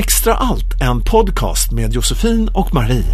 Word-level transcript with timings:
Extra 0.00 0.34
allt, 0.34 0.80
en 0.82 1.04
podcast 1.04 1.72
med 1.72 1.92
Josefin 1.92 2.48
och 2.54 2.74
Marie. 2.74 3.04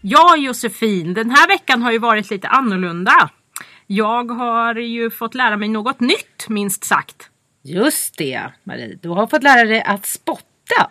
Ja 0.00 0.36
Josefin, 0.36 1.14
den 1.14 1.30
här 1.30 1.48
veckan 1.48 1.82
har 1.82 1.92
ju 1.92 1.98
varit 1.98 2.30
lite 2.30 2.48
annorlunda. 2.48 3.30
Jag 3.86 4.30
har 4.30 4.74
ju 4.74 5.10
fått 5.10 5.34
lära 5.34 5.56
mig 5.56 5.68
något 5.68 6.00
nytt 6.00 6.48
minst 6.48 6.84
sagt. 6.84 7.30
Just 7.62 8.18
det 8.18 8.42
Marie, 8.64 8.98
du 9.02 9.08
har 9.08 9.26
fått 9.26 9.42
lära 9.42 9.64
dig 9.64 9.82
att 9.82 10.06
spotta. 10.06 10.90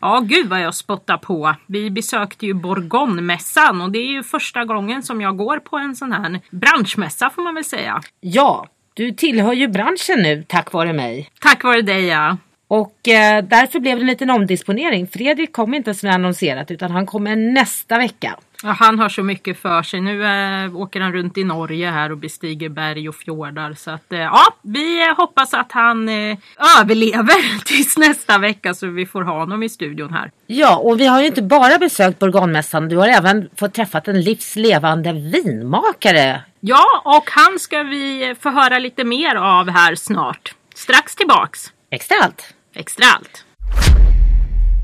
Ja, 0.00 0.20
gud 0.20 0.48
vad 0.48 0.60
jag 0.60 0.74
spottar 0.74 1.16
på. 1.16 1.54
Vi 1.66 1.90
besökte 1.90 2.46
ju 2.46 2.54
Bourgognemässan 2.54 3.80
och 3.80 3.90
det 3.90 3.98
är 3.98 4.12
ju 4.12 4.22
första 4.22 4.64
gången 4.64 5.02
som 5.02 5.20
jag 5.20 5.36
går 5.36 5.58
på 5.58 5.76
en 5.76 5.96
sån 5.96 6.12
här 6.12 6.40
branschmässa 6.50 7.30
får 7.30 7.42
man 7.42 7.54
väl 7.54 7.64
säga. 7.64 8.02
Ja, 8.20 8.68
du 8.94 9.12
tillhör 9.12 9.52
ju 9.52 9.68
branschen 9.68 10.18
nu 10.22 10.44
tack 10.48 10.72
vare 10.72 10.92
mig. 10.92 11.30
Tack 11.40 11.64
vare 11.64 11.82
dig 11.82 12.06
ja. 12.06 12.36
Och 12.70 13.08
eh, 13.08 13.44
därför 13.44 13.80
blev 13.80 13.96
det 13.96 14.02
en 14.02 14.06
liten 14.06 14.30
omdisponering. 14.30 15.06
Fredrik 15.06 15.52
kom 15.52 15.74
inte 15.74 15.94
som 15.94 16.10
annonserat 16.10 16.70
utan 16.70 16.90
han 16.90 17.06
kommer 17.06 17.36
nästa 17.36 17.98
vecka. 17.98 18.36
Ja, 18.62 18.68
han 18.68 18.98
har 18.98 19.08
så 19.08 19.22
mycket 19.22 19.58
för 19.58 19.82
sig. 19.82 20.00
Nu 20.00 20.24
äh, 20.24 20.76
åker 20.76 21.00
han 21.00 21.12
runt 21.12 21.38
i 21.38 21.44
Norge 21.44 21.90
här 21.90 22.12
och 22.12 22.18
bestiger 22.18 22.68
berg 22.68 23.08
och 23.08 23.14
fjordar. 23.14 23.74
Så 23.74 23.90
att, 23.90 24.12
äh, 24.12 24.18
ja, 24.18 24.54
vi 24.62 25.14
hoppas 25.16 25.54
att 25.54 25.72
han 25.72 26.08
äh, 26.08 26.36
överlever 26.80 27.64
tills 27.64 27.98
nästa 27.98 28.38
vecka 28.38 28.74
så 28.74 28.86
vi 28.86 29.06
får 29.06 29.22
ha 29.22 29.38
honom 29.38 29.62
i 29.62 29.68
studion 29.68 30.12
här. 30.12 30.30
Ja, 30.46 30.76
och 30.76 31.00
vi 31.00 31.06
har 31.06 31.20
ju 31.20 31.26
inte 31.26 31.42
bara 31.42 31.78
besökt 31.78 32.18
Bourgognemässan. 32.18 32.88
Du 32.88 32.96
har 32.96 33.08
även 33.08 33.48
fått 33.56 33.74
träffat 33.74 34.08
en 34.08 34.20
livslevande 34.20 35.12
vinmakare. 35.12 36.42
Ja, 36.60 37.02
och 37.04 37.30
han 37.30 37.58
ska 37.58 37.82
vi 37.82 38.34
få 38.40 38.50
höra 38.50 38.78
lite 38.78 39.04
mer 39.04 39.34
av 39.34 39.70
här 39.70 39.94
snart. 39.94 40.54
Strax 40.74 41.16
tillbaks. 41.16 41.72
Extra 41.90 42.16
allt. 42.22 42.54
Extra 42.74 43.04
allt. 43.16 43.44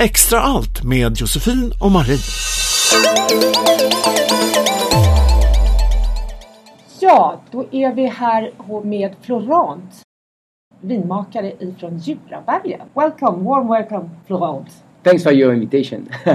Extra 0.00 0.40
allt 0.40 0.84
med 0.84 1.16
Josefin 1.16 1.72
och 1.80 1.90
Marie. 1.90 2.18
Ja, 7.00 7.40
då 7.50 7.64
är 7.70 7.94
vi 7.94 8.06
här 8.06 8.50
med 8.84 9.14
Florent, 9.20 10.02
vinmakare 10.80 11.52
ifrån 11.58 11.98
Djurabergen. 11.98 12.80
Welcome, 12.94 13.44
warm 13.44 13.68
welcome 13.68 14.10
Florent. 14.26 14.68
Thanks 15.02 15.22
for 15.22 15.32
your 15.32 15.54
invitation. 15.54 16.08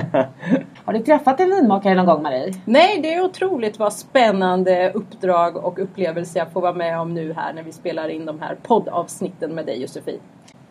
Har 0.85 0.93
du 0.93 0.99
träffat 0.99 1.39
en 1.39 1.49
vinmakare 1.49 1.95
någon 1.95 2.05
gång 2.05 2.23
Marie? 2.23 2.53
Nej, 2.65 2.99
det 3.01 3.13
är 3.13 3.21
otroligt 3.21 3.79
vad 3.79 3.93
spännande 3.93 4.91
uppdrag 4.91 5.57
och 5.57 5.79
upplevelser 5.79 6.39
jag 6.39 6.51
får 6.51 6.61
vara 6.61 6.73
med 6.73 6.99
om 6.99 7.13
nu 7.13 7.33
här 7.33 7.53
när 7.53 7.63
vi 7.63 7.71
spelar 7.71 8.09
in 8.09 8.25
de 8.25 8.39
här 8.39 8.57
poddavsnitten 8.63 9.55
med 9.55 9.65
dig 9.65 9.81
Josefin. 9.81 10.19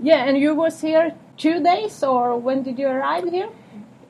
Yeah, 0.03 0.25
and 0.25 0.39
you 0.39 0.55
was 0.55 0.81
here 0.81 1.15
two 1.37 1.63
days 1.63 2.03
or 2.03 2.39
when 2.39 2.63
did 2.63 2.79
you 2.79 2.89
arrive 2.89 3.29
here? 3.31 3.51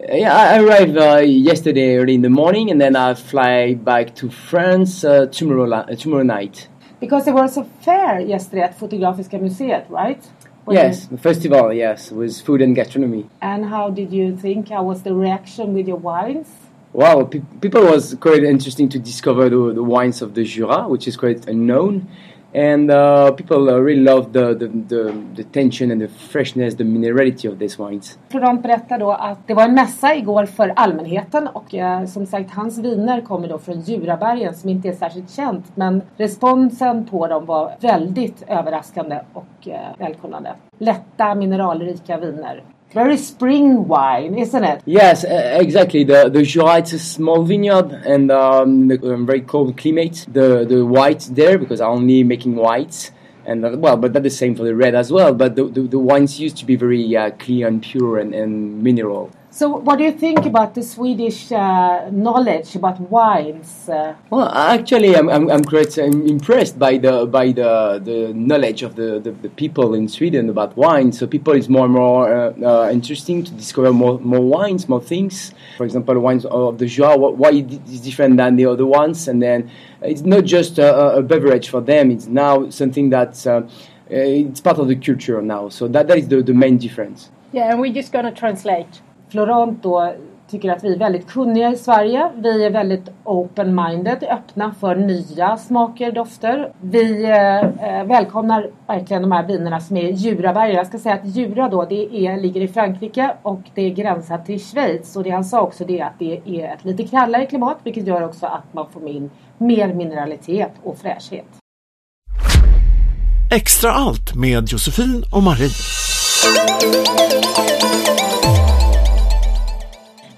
yeah, 0.09 0.35
I 0.35 0.63
arrived 0.63 0.97
uh, 0.97 1.17
yesterday 1.19 1.97
early 1.97 2.15
in 2.15 2.23
the 2.23 2.31
morning 2.31 2.71
and 2.71 2.81
then 2.81 2.97
I 2.97 3.15
fly 3.15 3.75
back 3.75 4.15
to 4.17 4.31
France 4.31 5.05
uh, 5.05 5.27
tomorrow, 5.27 5.71
uh, 5.71 5.95
tomorrow 5.95 6.23
night. 6.23 6.69
Because 7.01 7.25
there 7.25 7.35
was 7.35 7.57
a 7.57 7.65
fair 7.65 8.21
yesterday 8.21 8.63
at 8.63 8.79
Fotografiska 8.79 9.41
museet, 9.41 9.89
right? 9.91 10.23
Was 10.67 10.75
yes, 10.75 11.05
it? 11.05 11.11
the 11.11 11.19
festival, 11.19 11.73
yes, 11.73 12.13
was 12.13 12.41
food 12.41 12.63
and 12.63 12.75
gastronomy. 12.75 13.29
And 13.41 13.67
how 13.67 13.91
did 13.91 14.13
you 14.13 14.37
think? 14.37 14.69
How 14.69 14.85
was 14.85 15.03
the 15.03 15.15
reaction 15.15 15.75
with 15.75 15.89
your 15.89 15.97
wines? 15.97 16.49
Wow, 16.93 17.25
pe- 17.25 17.43
people 17.61 17.83
was 17.83 18.15
quite 18.21 18.43
interesting 18.45 18.89
to 18.91 18.99
discover 18.99 19.49
the, 19.49 19.73
the 19.75 19.83
wines 19.83 20.23
of 20.23 20.35
the 20.35 20.45
Jura, 20.45 20.89
which 20.89 21.09
is 21.09 21.17
quite 21.17 21.47
unknown. 21.49 22.09
And 22.55 22.91
uh, 22.91 23.31
people 23.33 23.71
uh, 23.71 23.79
really 23.79 24.03
love 24.03 24.33
the, 24.33 24.55
the, 24.55 24.69
the, 24.89 25.15
the 25.37 25.45
tension 25.45 25.91
and 25.91 26.01
the 26.01 26.09
freshness, 26.09 26.75
the 26.75 26.85
minerality 26.85 27.49
of 27.49 27.59
these 27.59 27.79
wines. 27.79 28.19
Florent 28.29 28.63
berättar 28.63 28.99
då 28.99 29.13
att 29.13 29.47
det 29.47 29.55
var 29.55 29.65
en 29.65 29.75
mässa 29.75 30.15
igår 30.15 30.47
för 30.47 30.73
allmänheten 30.77 31.49
och 31.49 31.75
eh, 31.75 32.05
som 32.07 32.27
sagt 32.27 32.55
hans 32.55 32.79
viner 32.79 33.21
kommer 33.21 33.49
då 33.49 33.59
från 33.59 33.81
Djurabergen 33.81 34.55
som 34.55 34.71
inte 34.71 34.89
är 34.89 34.93
särskilt 34.93 35.31
känt 35.31 35.77
men 35.77 36.03
responsen 36.17 37.07
på 37.07 37.27
dem 37.27 37.47
var 37.47 37.73
väldigt 37.81 38.43
överraskande 38.47 39.21
och 39.33 39.69
eh, 39.69 39.81
välkomnande. 39.99 40.55
Lätta 40.79 41.35
mineralrika 41.35 42.17
viner. 42.17 42.63
Very 42.93 43.17
spring 43.19 43.87
wine, 43.87 44.37
isn't 44.37 44.65
it? 44.65 44.83
Yes, 44.85 45.25
exactly. 45.25 46.03
The 46.03 46.29
the 46.29 46.43
Jura 46.43 46.79
it's 46.79 46.93
a 46.93 46.99
small 46.99 47.45
vineyard 47.45 47.93
and 48.05 48.33
um, 48.33 48.89
the, 48.89 49.15
um, 49.15 49.27
very 49.27 49.43
cold 49.43 49.77
climate. 49.77 50.27
The 50.27 50.65
the 50.65 50.85
whites 50.85 51.29
there 51.29 51.57
because 51.57 51.81
I'm 51.81 51.91
only 51.91 52.25
making 52.25 52.57
whites 52.57 53.13
and 53.47 53.65
uh, 53.65 53.77
well, 53.79 53.97
but 53.97 54.13
not 54.13 54.25
the 54.25 54.31
same 54.31 54.57
for 54.57 54.65
the 54.65 54.75
red 54.75 54.97
as 54.97 55.13
well. 55.13 55.33
But 55.35 55.55
the 55.55 55.65
the, 55.65 55.83
the 55.83 55.99
wines 56.01 56.41
used 56.41 56.57
to 56.59 56.67
be 56.67 56.75
very 56.75 57.17
uh, 57.17 57.31
clear 57.39 57.69
and 57.69 57.81
pure 57.81 58.19
and, 58.19 58.35
and 58.35 58.83
mineral. 58.83 59.31
So 59.53 59.69
what 59.69 59.99
do 59.99 60.05
you 60.05 60.13
think 60.13 60.47
about 60.47 60.75
the 60.77 60.83
Swedish 60.83 61.51
uh, 61.51 62.09
knowledge 62.13 62.77
about 62.77 63.01
wines? 63.11 63.89
Uh, 63.89 64.15
Well, 64.31 64.49
actually, 64.49 65.17
I'm, 65.17 65.29
I'm, 65.29 65.51
I'm 65.51 65.65
quite 65.65 65.99
um, 65.99 66.25
impressed 66.29 66.79
by 66.79 66.99
the 66.99 67.27
by 67.27 67.51
the, 67.51 68.01
the 68.03 68.33
knowledge 68.33 68.83
of 68.85 68.95
the, 68.95 69.19
the, 69.19 69.33
the 69.33 69.49
people 69.49 69.95
in 69.95 70.07
Sweden 70.09 70.49
about 70.51 70.77
wine. 70.77 71.11
So 71.11 71.27
people 71.27 71.55
is 71.55 71.69
more 71.69 71.85
and 71.87 71.95
more 71.95 72.33
uh, 72.33 72.53
uh, 72.63 72.91
interesting 72.93 73.43
to 73.43 73.51
discover 73.53 73.93
more, 73.93 74.21
more 74.21 74.41
wines, 74.41 74.89
more 74.89 75.01
things. 75.01 75.53
For 75.79 75.85
example, 75.85 76.19
wines 76.21 76.45
of 76.45 76.79
the 76.79 76.87
Jura, 76.87 77.17
wh- 77.17 77.37
why 77.37 77.51
it 77.51 77.73
is 77.91 78.01
different 78.03 78.37
than 78.37 78.55
the 78.55 78.67
other 78.67 78.87
ones, 78.87 79.27
and 79.27 79.43
then 79.43 79.69
it's 80.01 80.23
not 80.23 80.45
just 80.45 80.79
a, 80.79 81.17
a 81.17 81.23
beverage 81.23 81.69
for 81.71 81.81
them. 81.81 82.13
It's 82.13 82.29
now 82.29 82.71
something 82.71 83.11
that's 83.11 83.49
uh, 83.49 83.69
it's 84.09 84.61
part 84.61 84.79
of 84.79 84.87
the 84.87 84.95
culture 84.97 85.43
now. 85.43 85.71
So 85.71 85.89
that, 85.89 86.07
that 86.07 86.19
is 86.19 86.29
the, 86.29 86.41
the 86.41 86.55
main 86.55 86.79
difference. 86.79 87.31
Yeah, 87.53 87.71
and 87.73 87.81
we're 87.81 87.93
just 87.93 88.13
gonna 88.13 88.33
translate. 88.33 89.01
Florent 89.31 89.83
då 89.83 90.13
tycker 90.51 90.71
att 90.71 90.85
vi 90.85 90.95
är 90.95 90.99
väldigt 90.99 91.29
kunniga 91.29 91.71
i 91.71 91.77
Sverige. 91.77 92.31
Vi 92.37 92.65
är 92.65 92.71
väldigt 92.71 93.09
open-minded, 93.25 94.25
öppna 94.31 94.75
för 94.81 94.97
nya 94.97 95.57
smaker, 95.57 96.13
dofter. 96.13 96.73
Vi 96.81 97.25
eh, 97.25 97.59
eh 97.59 98.05
välkomnar 98.05 98.71
verkligen 98.87 99.23
de 99.23 99.33
här 99.33 99.47
vinerna 99.47 99.81
som 99.81 99.97
är 99.97 100.11
jurabergare. 100.11 100.73
Jag 100.73 100.87
ska 100.87 100.99
säga 100.99 101.15
att 101.15 101.37
jura 101.37 101.69
då, 101.69 101.85
det 101.85 102.27
är, 102.27 102.37
ligger 102.37 102.61
i 102.61 102.69
Frankrike 102.69 103.31
och 103.43 103.61
det 103.75 103.83
är 103.83 103.91
gränsat 103.91 104.47
till 104.47 104.61
Schweiz. 104.61 105.17
Och 105.17 105.23
det 105.23 105.31
han 105.31 105.45
sa 105.45 105.61
också 105.61 105.85
det 105.85 106.01
är 106.01 106.05
att 106.05 106.19
det 106.19 106.41
är 106.47 106.75
ett 106.75 106.85
lite 106.85 107.05
kallare 107.05 107.47
klimat 107.47 107.79
vilket 107.83 108.07
gör 108.07 108.23
också 108.23 108.47
att 108.47 108.75
man 108.75 108.87
får 108.93 109.09
in 109.09 109.31
mer 109.59 109.95
mineralitet 109.95 110.73
och 110.83 110.99
fräschhet. 110.99 111.47
Extra 113.53 113.91
allt 113.93 114.35
med 114.35 114.73
Josefin 114.73 115.25
och 115.33 115.43
Marie. 115.43 115.71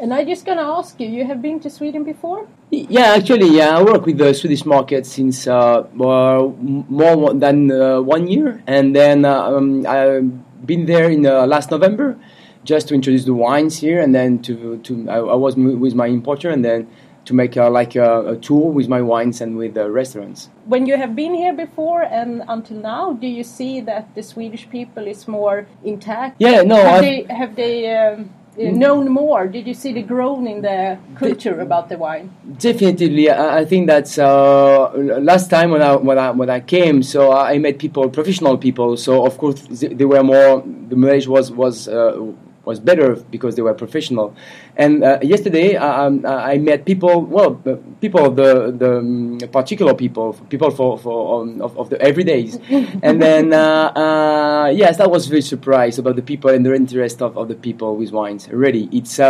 And 0.03 0.13
I'm 0.13 0.27
just 0.27 0.45
gonna 0.45 0.63
ask 0.79 0.99
you, 0.99 1.07
you 1.07 1.25
have 1.25 1.41
been 1.41 1.61
to 1.61 1.71
Sweden 1.71 2.03
before? 2.03 2.49
Yeah, 2.73 3.15
actually, 3.17 3.57
yeah, 3.57 3.79
I 3.79 3.83
work 3.85 4.05
with 4.05 4.19
the 4.19 4.35
Swedish 4.35 4.67
market 4.67 5.07
since 5.07 5.47
uh, 5.47 5.87
more 5.95 7.33
than 7.35 7.71
uh, 7.71 8.01
one 8.01 8.27
year, 8.27 8.65
and 8.67 8.97
then 8.97 9.25
uh, 9.25 9.45
um, 9.57 9.87
I've 9.87 10.67
been 10.67 10.87
there 10.87 11.09
in 11.09 11.25
uh, 11.25 11.47
last 11.47 11.71
November 11.71 12.19
just 12.65 12.89
to 12.89 12.95
introduce 12.97 13.27
the 13.27 13.35
wines 13.35 13.79
here, 13.79 14.01
and 14.03 14.13
then 14.13 14.41
to 14.43 14.79
to 14.79 15.09
I, 15.09 15.19
I 15.19 15.37
was 15.37 15.55
with 15.55 15.95
my 15.95 16.07
importer, 16.09 16.51
and 16.51 16.65
then 16.65 16.89
to 17.27 17.35
make 17.35 17.57
uh, 17.57 17.71
like 17.71 17.95
a, 17.95 18.31
a 18.31 18.37
tour 18.37 18.73
with 18.73 18.89
my 18.89 19.01
wines 19.01 19.41
and 19.41 19.57
with 19.57 19.75
the 19.75 19.89
restaurants. 19.89 20.51
When 20.65 20.87
you 20.87 20.97
have 20.97 21.15
been 21.15 21.35
here 21.35 21.53
before 21.55 22.03
and 22.03 22.43
until 22.49 22.79
now, 22.79 23.13
do 23.13 23.29
you 23.29 23.45
see 23.45 23.81
that 23.83 24.13
the 24.17 24.25
Swedish 24.25 24.69
people 24.69 25.07
is 25.07 25.29
more 25.29 25.69
intact? 25.85 26.37
Yeah, 26.41 26.63
no, 26.63 26.75
Have 26.75 27.05
I've- 27.05 27.07
they 27.07 27.35
have 27.35 27.55
they 27.55 27.97
um, 27.97 28.21
uh, 28.23 28.42
known 28.57 29.09
more? 29.11 29.47
Did 29.47 29.67
you 29.67 29.75
see 29.75 29.93
the 29.93 30.03
growth 30.03 30.47
in 30.47 30.63
the 30.63 30.99
culture 31.15 31.61
about 31.61 31.89
the 31.89 31.99
wine? 31.99 32.31
Definitely, 32.59 33.31
I, 33.31 33.59
I 33.61 33.65
think 33.65 33.87
that's 33.87 34.19
uh, 34.19 34.91
last 34.95 35.51
time 35.51 35.71
when 35.71 35.83
I 35.83 35.97
when 35.97 36.19
I 36.19 36.31
when 36.31 36.51
I 36.51 36.61
came. 36.61 37.03
So 37.03 37.33
I 37.33 37.59
met 37.59 37.79
people, 37.79 38.09
professional 38.11 38.59
people. 38.59 38.97
So 38.97 39.27
of 39.27 39.39
course 39.39 39.63
they, 39.63 39.89
they 39.89 40.05
were 40.05 40.23
more. 40.23 40.63
The 40.89 40.97
marriage 40.97 41.27
was 41.27 41.51
was 41.51 41.89
uh, 41.89 42.19
was 42.65 42.81
better 42.81 43.17
because 43.31 43.57
they 43.57 43.63
were 43.63 43.75
professional. 43.75 44.35
And 44.77 45.03
uh, 45.03 45.19
yesterday 45.23 45.77
I, 45.77 46.07
um, 46.07 46.25
I 46.27 46.59
met 46.59 46.85
people. 46.85 47.23
Well, 47.23 47.61
uh, 47.67 47.77
people 48.01 48.31
the 48.31 48.73
the 48.73 48.99
um, 48.99 49.39
particular 49.53 49.95
people, 49.95 50.35
people 50.49 50.71
for 50.71 50.99
for 50.99 51.43
um, 51.43 51.61
of, 51.61 51.77
of 51.79 51.91
the 51.91 51.97
everydays. 51.97 52.61
and 53.03 53.21
then 53.21 53.53
uh, 53.53 53.93
uh, 53.95 54.73
yes, 54.75 54.99
that 54.99 55.11
was 55.11 55.27
very 55.27 55.43
surprised 55.43 55.99
about 55.99 56.17
the 56.17 56.23
people 56.23 56.51
and 56.51 56.65
the 56.65 56.75
interest 56.75 57.23
of, 57.23 57.37
of 57.37 57.49
the 57.49 57.55
people 57.55 57.97
with 57.97 58.13
wines. 58.13 58.49
Really, 58.49 58.89
it's. 58.93 59.21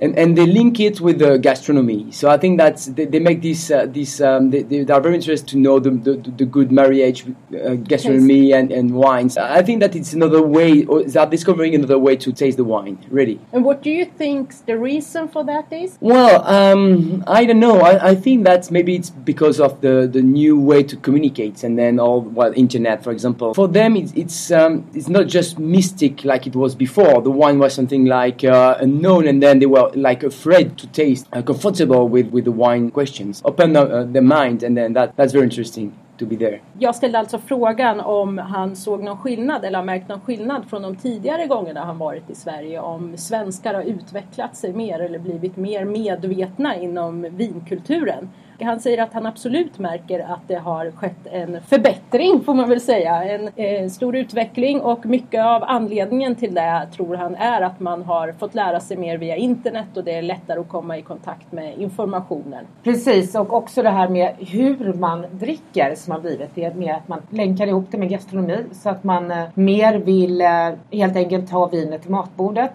And, 0.00 0.18
and 0.18 0.36
they 0.36 0.44
link 0.44 0.80
it 0.80 1.00
with 1.00 1.20
the 1.20 1.38
gastronomy. 1.38 2.10
So 2.10 2.28
I 2.28 2.36
think 2.36 2.58
that 2.58 2.78
they, 2.96 3.04
they 3.04 3.20
make 3.20 3.42
this 3.42 3.70
uh, 3.70 3.86
this 3.86 4.20
um, 4.20 4.50
they, 4.50 4.62
they 4.62 4.92
are 4.92 5.00
very 5.00 5.14
interested 5.14 5.48
to 5.50 5.56
know 5.56 5.78
the 5.78 5.90
the, 5.90 6.16
the 6.16 6.44
good 6.44 6.72
marriage 6.72 7.24
uh, 7.26 7.74
gastronomy 7.74 8.52
and, 8.52 8.72
and 8.72 8.92
wines. 8.92 9.36
I 9.38 9.62
think 9.62 9.80
that 9.80 9.94
it's 9.94 10.12
another 10.12 10.42
way, 10.42 10.84
or 10.84 11.04
they 11.04 11.18
are 11.18 11.26
discovering 11.26 11.76
another 11.76 11.96
way 11.96 12.16
to 12.16 12.32
taste 12.32 12.56
the 12.56 12.64
wine. 12.64 12.98
Really. 13.08 13.40
And 13.52 13.64
what 13.64 13.82
do 13.82 13.90
you 13.90 14.04
think 14.04 14.66
the 14.66 14.76
reason 14.76 15.28
for 15.28 15.44
that 15.44 15.72
is? 15.72 15.96
Well, 16.00 16.44
um, 16.44 17.22
I 17.28 17.44
don't 17.44 17.60
know. 17.60 17.80
I, 17.80 18.10
I 18.10 18.14
think 18.16 18.44
that 18.44 18.70
maybe 18.72 18.96
it's 18.96 19.10
because 19.10 19.60
of 19.60 19.80
the, 19.80 20.08
the 20.10 20.22
new 20.22 20.58
way 20.58 20.82
to 20.82 20.96
communicate, 20.96 21.62
and 21.62 21.78
then 21.78 22.00
all 22.00 22.20
well, 22.20 22.52
internet, 22.56 23.04
for 23.04 23.12
example. 23.12 23.54
For 23.54 23.68
them, 23.68 23.94
it's 23.94 24.12
it's 24.12 24.50
um, 24.50 24.90
it's 24.92 25.08
not 25.08 25.28
just 25.28 25.58
mystic 25.60 26.24
like 26.24 26.48
it 26.48 26.56
was 26.56 26.74
before. 26.74 27.22
The 27.22 27.30
wine 27.30 27.60
was 27.60 27.74
something 27.74 28.06
like 28.06 28.42
uh, 28.42 28.76
unknown, 28.80 29.28
and 29.28 29.40
then 29.40 29.60
they 29.60 29.66
were 29.66 29.83
like 29.94 30.26
afraid 30.26 30.76
to 30.78 30.86
taste, 30.86 31.26
uh, 31.36 31.42
comfortable 31.42 32.08
with, 32.08 32.32
with 32.32 32.44
the 32.44 32.50
wine 32.50 32.90
questions, 32.90 33.42
open 33.44 33.76
uh, 33.76 34.04
their 34.12 34.22
mind, 34.22 34.62
and 34.62 34.76
then 34.76 34.94
that 34.94 35.16
that's 35.16 35.32
very 35.32 35.44
interesting 35.44 35.92
to 36.18 36.26
be 36.26 36.36
there. 36.36 36.60
Jag 36.78 36.94
ställde 36.94 37.18
alltså 37.18 37.38
frågan 37.38 38.00
om 38.00 38.38
han 38.38 38.76
såg 38.76 39.02
någon 39.02 39.18
skillnad 39.18 39.64
eller 39.64 39.78
har 39.78 39.86
märkt 39.86 40.08
någon 40.08 40.20
skillnad 40.20 40.64
från 40.70 40.82
de 40.82 40.96
tidigare 40.96 41.46
gångerna 41.46 41.84
han 41.84 41.98
varit 41.98 42.30
i 42.30 42.34
Sverige. 42.34 42.80
Om 42.80 43.16
svenskar 43.16 43.74
har 43.74 43.82
utvecklat 43.82 44.56
sig 44.56 44.72
mer 44.72 45.00
eller 45.00 45.18
blivit 45.18 45.56
mer 45.56 45.84
medvetna 45.84 46.76
inom 46.76 47.26
vinkulturen. 47.30 48.28
Han 48.60 48.80
säger 48.80 49.02
att 49.02 49.12
han 49.12 49.26
absolut 49.26 49.78
märker 49.78 50.20
att 50.20 50.48
det 50.48 50.54
har 50.54 50.90
skett 50.90 51.26
en 51.32 51.62
förbättring 51.62 52.44
får 52.44 52.54
man 52.54 52.68
väl 52.68 52.80
säga. 52.80 53.24
En 53.24 53.50
eh, 53.56 53.88
stor 53.88 54.16
utveckling 54.16 54.80
och 54.80 55.06
mycket 55.06 55.44
av 55.44 55.64
anledningen 55.64 56.34
till 56.34 56.54
det 56.54 56.86
tror 56.96 57.16
han 57.16 57.34
är 57.34 57.60
att 57.60 57.80
man 57.80 58.02
har 58.02 58.34
fått 58.38 58.54
lära 58.54 58.80
sig 58.80 58.96
mer 58.96 59.18
via 59.18 59.36
internet 59.36 59.96
och 59.96 60.04
det 60.04 60.14
är 60.14 60.22
lättare 60.22 60.60
att 60.60 60.68
komma 60.68 60.98
i 60.98 61.02
kontakt 61.02 61.52
med 61.52 61.78
informationen. 61.78 62.64
Precis 62.82 63.34
och 63.34 63.52
också 63.52 63.82
det 63.82 63.90
här 63.90 64.08
med 64.08 64.34
hur 64.38 64.92
man 64.92 65.26
dricker 65.32 65.94
som 65.94 66.12
har 66.12 66.20
blivit. 66.20 66.50
Det 66.54 66.64
är 66.64 66.74
med 66.74 66.94
att 66.94 67.08
man 67.08 67.22
länkar 67.30 67.66
ihop 67.66 67.86
det 67.90 67.98
med 67.98 68.08
gastronomi 68.08 68.58
så 68.72 68.88
att 68.88 69.04
man 69.04 69.30
eh, 69.30 69.44
mer 69.54 69.94
vill 69.94 70.40
eh, 70.40 70.48
helt 70.90 71.16
enkelt 71.16 71.50
ta 71.50 71.66
vinet 71.66 72.02
till 72.02 72.10
matbordet. 72.10 72.72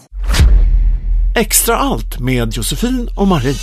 Extra 1.35 1.75
allt 1.75 2.19
med 2.19 2.53
Josefin 2.53 3.07
och 3.17 3.27
Marie. 3.27 3.53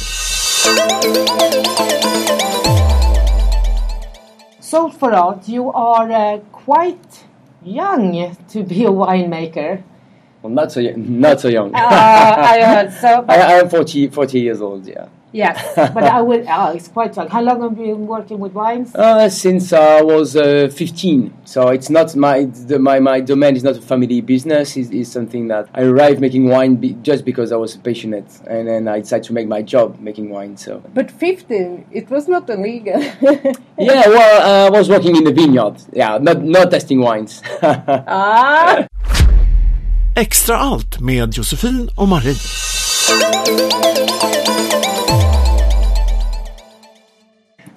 Out, 5.02 5.48
you 5.48 5.70
are 5.72 6.10
uh, 6.10 6.38
quite 6.52 7.24
young 7.62 8.36
to 8.48 8.62
be 8.62 8.84
a 8.84 8.88
winemaker. 8.88 9.82
Well, 10.42 10.52
not 10.52 10.72
so 10.72 10.80
young, 10.80 11.20
not 11.20 11.40
so 11.40 11.48
young. 11.48 11.74
Uh, 11.74 11.78
I 11.78 12.62
heard 12.62 12.92
so. 12.92 13.24
I, 13.28 13.36
I 13.36 13.52
am 13.60 13.68
40, 13.68 14.08
40 14.08 14.40
years 14.40 14.60
old. 14.60 14.86
Yeah. 14.86 15.08
Yes, 15.32 15.74
but 15.76 16.04
I 16.04 16.20
would. 16.20 16.46
Oh, 16.48 16.72
it's 16.72 16.88
quite 16.88 17.14
young. 17.16 17.28
How 17.28 17.42
long 17.42 17.60
have 17.62 17.78
you 17.78 17.94
been 17.94 18.06
working 18.06 18.38
with 18.38 18.52
wines? 18.52 18.94
Uh, 18.94 19.28
since 19.28 19.72
I 19.72 20.00
was 20.02 20.36
uh, 20.36 20.68
15, 20.72 21.32
so 21.44 21.68
it's 21.68 21.90
not 21.90 22.14
my 22.16 22.44
the, 22.44 22.78
my 22.78 23.00
my 23.00 23.20
domain 23.20 23.56
is 23.56 23.62
not 23.64 23.76
a 23.76 23.82
family 23.82 24.20
business. 24.20 24.76
It's, 24.76 24.90
it's 24.90 25.10
something 25.10 25.48
that 25.48 25.68
I 25.74 25.82
arrived 25.82 26.20
making 26.20 26.48
wine 26.48 26.76
be, 26.76 26.94
just 27.02 27.24
because 27.24 27.52
I 27.52 27.56
was 27.56 27.76
passionate, 27.76 28.26
and 28.46 28.68
then 28.68 28.88
I 28.88 29.00
decided 29.00 29.24
to 29.24 29.32
make 29.32 29.48
my 29.48 29.62
job 29.62 29.98
making 30.00 30.30
wine. 30.30 30.56
So 30.56 30.82
But 30.94 31.10
15, 31.10 31.86
it 31.90 32.08
was 32.10 32.28
not 32.28 32.48
illegal. 32.48 33.00
yeah, 33.78 34.08
well, 34.08 34.66
uh, 34.66 34.66
I 34.68 34.70
was 34.70 34.88
working 34.88 35.16
in 35.16 35.24
the 35.24 35.32
vineyard. 35.32 35.82
Yeah, 35.92 36.18
not 36.18 36.42
not 36.42 36.70
testing 36.70 37.00
wines. 37.00 37.42
ah. 37.62 38.86
Extra 40.14 40.56
allt 40.56 41.00
med 41.00 41.34
Josefin 41.34 41.90
och 41.94 42.08
Marie. 42.08 42.36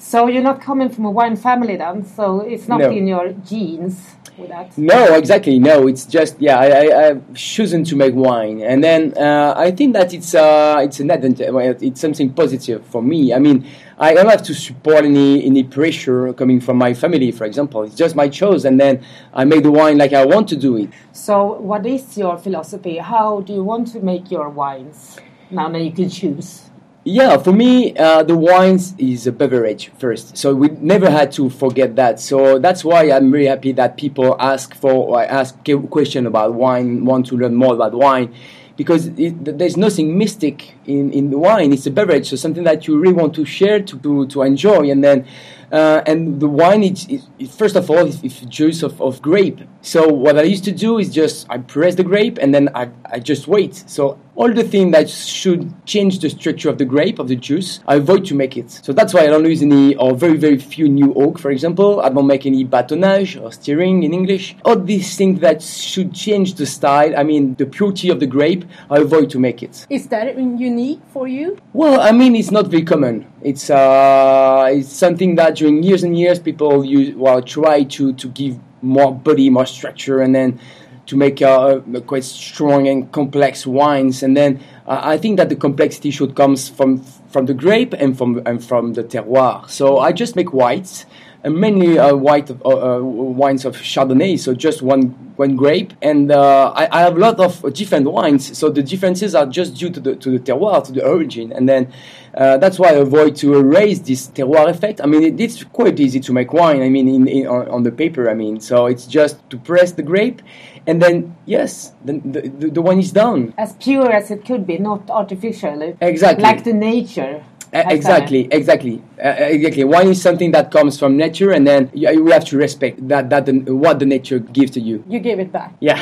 So 0.09 0.25
you're 0.25 0.41
not 0.41 0.59
coming 0.59 0.89
from 0.89 1.05
a 1.05 1.11
wine 1.11 1.35
family 1.35 1.75
then, 1.75 2.03
so 2.03 2.39
it's 2.39 2.67
not 2.67 2.79
No. 2.79 2.89
in 2.89 3.05
your 3.05 3.31
genes 3.47 3.95
with 4.39 4.49
that. 4.49 4.75
No, 4.75 5.13
exactly. 5.13 5.59
No, 5.59 5.85
it's 5.85 6.07
just 6.07 6.35
yeah. 6.39 6.57
I, 6.57 6.67
I, 6.67 7.07
I've 7.09 7.33
chosen 7.35 7.83
to 7.83 7.95
make 7.95 8.15
wine, 8.15 8.59
and 8.59 8.83
then 8.83 9.13
uh, 9.15 9.53
I 9.55 9.69
think 9.69 9.93
that 9.93 10.11
it's 10.11 10.33
uh, 10.33 10.79
it's 10.81 10.99
an 10.99 11.11
advantage. 11.11 11.47
It's 11.83 12.01
something 12.01 12.33
positive 12.33 12.83
for 12.87 13.03
me. 13.03 13.35
I 13.35 13.37
mean, 13.37 13.67
I 13.99 14.15
don't 14.15 14.27
have 14.27 14.41
to 14.49 14.55
support 14.55 15.05
any 15.05 15.45
any 15.45 15.63
pressure 15.63 16.33
coming 16.33 16.59
from 16.59 16.77
my 16.77 16.95
family, 16.95 17.29
for 17.31 17.45
example. 17.45 17.83
It's 17.83 17.93
just 17.93 18.15
my 18.15 18.29
choice, 18.29 18.63
and 18.65 18.79
then 18.79 19.03
I 19.31 19.45
make 19.45 19.61
the 19.61 19.71
wine 19.71 19.99
like 19.99 20.13
I 20.13 20.25
want 20.25 20.47
to 20.49 20.55
do 20.55 20.75
it. 20.77 20.89
So 21.11 21.53
what 21.69 21.85
is 21.85 22.17
your 22.17 22.35
philosophy? 22.39 22.97
How 22.97 23.41
do 23.41 23.53
you 23.53 23.63
want 23.63 23.89
to 23.93 23.99
make 23.99 24.31
your 24.31 24.49
wines? 24.49 25.19
Now 25.51 25.69
that 25.69 25.83
you 25.83 25.91
can 25.91 26.09
choose. 26.09 26.68
Yeah, 27.11 27.37
for 27.37 27.51
me, 27.51 27.97
uh, 27.97 28.21
the 28.21 28.37
wines 28.37 28.93
is 28.99 29.25
a 29.25 29.31
beverage 29.31 29.89
first. 29.97 30.37
So 30.37 30.53
we 30.53 30.67
never 30.79 31.09
had 31.09 31.31
to 31.33 31.49
forget 31.49 31.95
that. 31.95 32.19
So 32.19 32.59
that's 32.59 32.85
why 32.85 33.09
I'm 33.09 33.31
really 33.31 33.47
happy 33.47 33.71
that 33.71 33.97
people 33.97 34.35
ask 34.39 34.75
for 34.75 34.91
or 34.91 35.23
ask 35.23 35.57
question 35.89 36.27
about 36.27 36.53
wine, 36.53 37.05
want 37.05 37.25
to 37.27 37.35
learn 37.35 37.55
more 37.55 37.73
about 37.73 37.95
wine, 37.95 38.31
because 38.77 39.07
it, 39.07 39.43
there's 39.57 39.75
nothing 39.75 40.19
mystic 40.19 40.75
in, 40.85 41.11
in 41.11 41.31
the 41.31 41.39
wine. 41.39 41.73
It's 41.73 41.87
a 41.87 41.91
beverage, 41.91 42.29
so 42.29 42.35
something 42.35 42.63
that 42.65 42.85
you 42.85 42.99
really 42.99 43.15
want 43.15 43.33
to 43.35 43.43
share 43.43 43.81
to 43.81 43.97
to, 43.97 44.27
to 44.27 44.43
enjoy, 44.43 44.91
and 44.91 45.03
then. 45.03 45.25
Uh, 45.71 46.01
and 46.05 46.39
the 46.39 46.47
wine, 46.47 46.83
is, 46.83 47.07
is, 47.07 47.27
is- 47.37 47.55
first 47.55 47.75
of 47.75 47.89
all, 47.89 48.05
is, 48.05 48.23
is 48.23 48.39
juice 48.41 48.83
of, 48.83 49.01
of 49.01 49.21
grape. 49.21 49.59
So 49.81 50.07
what 50.07 50.37
I 50.37 50.43
used 50.43 50.63
to 50.65 50.71
do 50.71 50.97
is 50.99 51.09
just 51.13 51.47
I 51.49 51.57
press 51.59 51.95
the 51.95 52.03
grape 52.03 52.37
and 52.41 52.53
then 52.53 52.69
I, 52.75 52.89
I 53.05 53.19
just 53.19 53.47
wait. 53.47 53.75
So 53.87 54.19
all 54.35 54.53
the 54.53 54.63
things 54.63 54.91
that 54.93 55.09
should 55.09 55.73
change 55.85 56.19
the 56.19 56.29
structure 56.29 56.69
of 56.69 56.77
the 56.77 56.85
grape 56.85 57.19
of 57.19 57.27
the 57.27 57.35
juice, 57.35 57.79
I 57.87 57.95
avoid 57.95 58.25
to 58.25 58.35
make 58.35 58.57
it. 58.57 58.71
So 58.71 58.93
that's 58.93 59.13
why 59.13 59.21
I 59.21 59.27
don't 59.27 59.45
use 59.45 59.61
any 59.61 59.95
or 59.95 60.15
very 60.15 60.37
very 60.37 60.57
few 60.57 60.87
new 60.89 61.13
oak, 61.13 61.39
for 61.39 61.51
example. 61.51 62.01
I 62.01 62.09
don't 62.09 62.27
make 62.27 62.45
any 62.45 62.65
bâtonnage 62.65 63.41
or 63.41 63.51
stirring 63.51 64.03
in 64.03 64.13
English. 64.13 64.55
All 64.65 64.77
these 64.77 65.15
things 65.17 65.39
that 65.41 65.61
should 65.61 66.13
change 66.13 66.55
the 66.55 66.65
style. 66.65 67.17
I 67.17 67.23
mean 67.23 67.55
the 67.55 67.65
purity 67.65 68.09
of 68.09 68.19
the 68.19 68.27
grape, 68.27 68.65
I 68.89 68.97
avoid 68.99 69.29
to 69.31 69.39
make 69.39 69.61
it. 69.63 69.85
Is 69.89 70.07
that 70.07 70.37
unique 70.37 71.01
for 71.13 71.27
you? 71.27 71.57
Well, 71.73 71.99
I 72.01 72.11
mean, 72.11 72.35
it's 72.35 72.51
not 72.51 72.67
very 72.67 72.83
common. 72.83 73.25
It's 73.41 73.69
uh, 73.69 74.67
it's 74.71 74.89
something 74.91 75.35
that 75.35 75.58
during 75.59 75.83
years 75.83 76.03
and 76.03 76.17
years 76.17 76.39
people 76.39 76.85
use 76.85 77.13
well 77.15 77.41
try 77.41 77.83
to 77.95 78.13
to 78.13 78.27
give 78.29 78.53
more 78.81 79.13
body, 79.13 79.49
more 79.49 79.65
structure, 79.65 80.21
and 80.21 80.33
then 80.33 80.59
to 81.05 81.17
make 81.17 81.41
uh, 81.41 81.79
quite 82.05 82.23
strong 82.23 82.87
and 82.87 83.11
complex 83.11 83.65
wines. 83.65 84.23
And 84.23 84.37
then 84.37 84.59
uh, 84.87 85.01
I 85.03 85.17
think 85.17 85.37
that 85.37 85.49
the 85.49 85.55
complexity 85.55 86.11
should 86.11 86.35
comes 86.35 86.69
from 86.69 87.03
from 87.33 87.45
the 87.45 87.53
grape 87.53 87.93
and 87.93 88.17
from 88.17 88.41
and 88.45 88.63
from 88.63 88.93
the 88.93 89.03
terroir. 89.03 89.69
So 89.69 89.99
I 89.99 90.11
just 90.11 90.35
make 90.35 90.53
whites. 90.53 91.05
And 91.41 91.55
mainly 91.55 91.97
uh, 91.97 92.15
white 92.17 92.51
uh, 92.51 92.55
uh, 92.65 92.99
wines 93.01 93.63
of 93.63 93.77
Chardonnay, 93.77 94.37
so 94.37 94.53
just 94.53 94.81
one 94.81 95.15
one 95.39 95.55
grape, 95.55 95.93
and 96.01 96.31
uh, 96.31 96.73
I, 96.75 96.99
I 96.99 97.01
have 97.01 97.15
a 97.15 97.19
lot 97.19 97.39
of 97.39 97.73
different 97.73 98.11
wines. 98.11 98.57
So 98.57 98.69
the 98.69 98.83
differences 98.83 99.33
are 99.33 99.45
just 99.45 99.73
due 99.75 99.89
to 99.89 99.99
the 99.99 100.15
to 100.17 100.31
the 100.31 100.39
terroir, 100.39 100.83
to 100.83 100.91
the 100.91 101.03
origin, 101.05 101.53
and 101.53 101.67
then 101.67 101.91
uh, 102.35 102.57
that's 102.57 102.77
why 102.77 102.89
I 102.89 102.97
avoid 103.07 103.37
to 103.37 103.55
erase 103.55 103.99
this 103.99 104.27
terroir 104.27 104.67
effect. 104.69 104.99
I 105.01 105.05
mean, 105.05 105.23
it, 105.23 105.39
it's 105.39 105.63
quite 105.63 105.97
easy 105.99 106.19
to 106.19 106.33
make 106.33 106.51
wine. 106.51 106.81
I 106.81 106.89
mean, 106.89 107.07
in, 107.07 107.27
in 107.27 107.47
on, 107.47 107.69
on 107.69 107.83
the 107.83 107.91
paper. 107.91 108.29
I 108.29 108.33
mean, 108.33 108.59
so 108.59 108.87
it's 108.87 109.07
just 109.07 109.49
to 109.51 109.57
press 109.57 109.93
the 109.93 110.03
grape, 110.03 110.41
and 110.85 111.01
then 111.01 111.37
yes, 111.45 111.93
the, 112.03 112.19
the 112.19 112.69
the 112.75 112.81
wine 112.81 112.99
is 112.99 113.13
done. 113.13 113.53
As 113.57 113.73
pure 113.77 114.11
as 114.11 114.29
it 114.31 114.45
could 114.45 114.67
be, 114.67 114.77
not 114.77 115.09
artificially. 115.09 115.95
Exactly. 116.01 116.43
Like 116.43 116.65
the 116.65 116.73
nature. 116.73 117.43
Uh, 117.71 117.83
exactly, 117.85 118.47
exactly, 118.49 118.99
uh, 119.23 119.29
exactly. 119.37 119.83
Wine 119.83 120.07
is 120.07 120.19
something 120.19 120.49
that 120.53 120.71
comes 120.71 120.97
from 120.97 121.15
nature, 121.15 121.51
and 121.51 121.67
then 121.67 121.91
you, 121.93 122.23
we 122.23 122.31
have 122.31 122.43
to 122.45 122.57
respect 122.57 123.07
that 123.07 123.29
that 123.29 123.45
the, 123.45 123.53
what 123.83 123.99
the 123.99 124.07
nature 124.07 124.39
gives 124.39 124.71
to 124.71 124.79
you. 124.79 125.03
You 125.07 125.19
gave 125.29 125.43
it 125.43 125.51
back. 125.51 125.71
Yeah. 125.79 125.99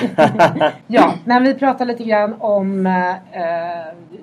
Ja, 0.88 1.14
när 1.26 1.42
vi 1.42 1.54
pratade 1.54 1.92
lite 1.92 2.04
grann 2.04 2.36
om... 2.40 2.86
Eh, 2.86 2.94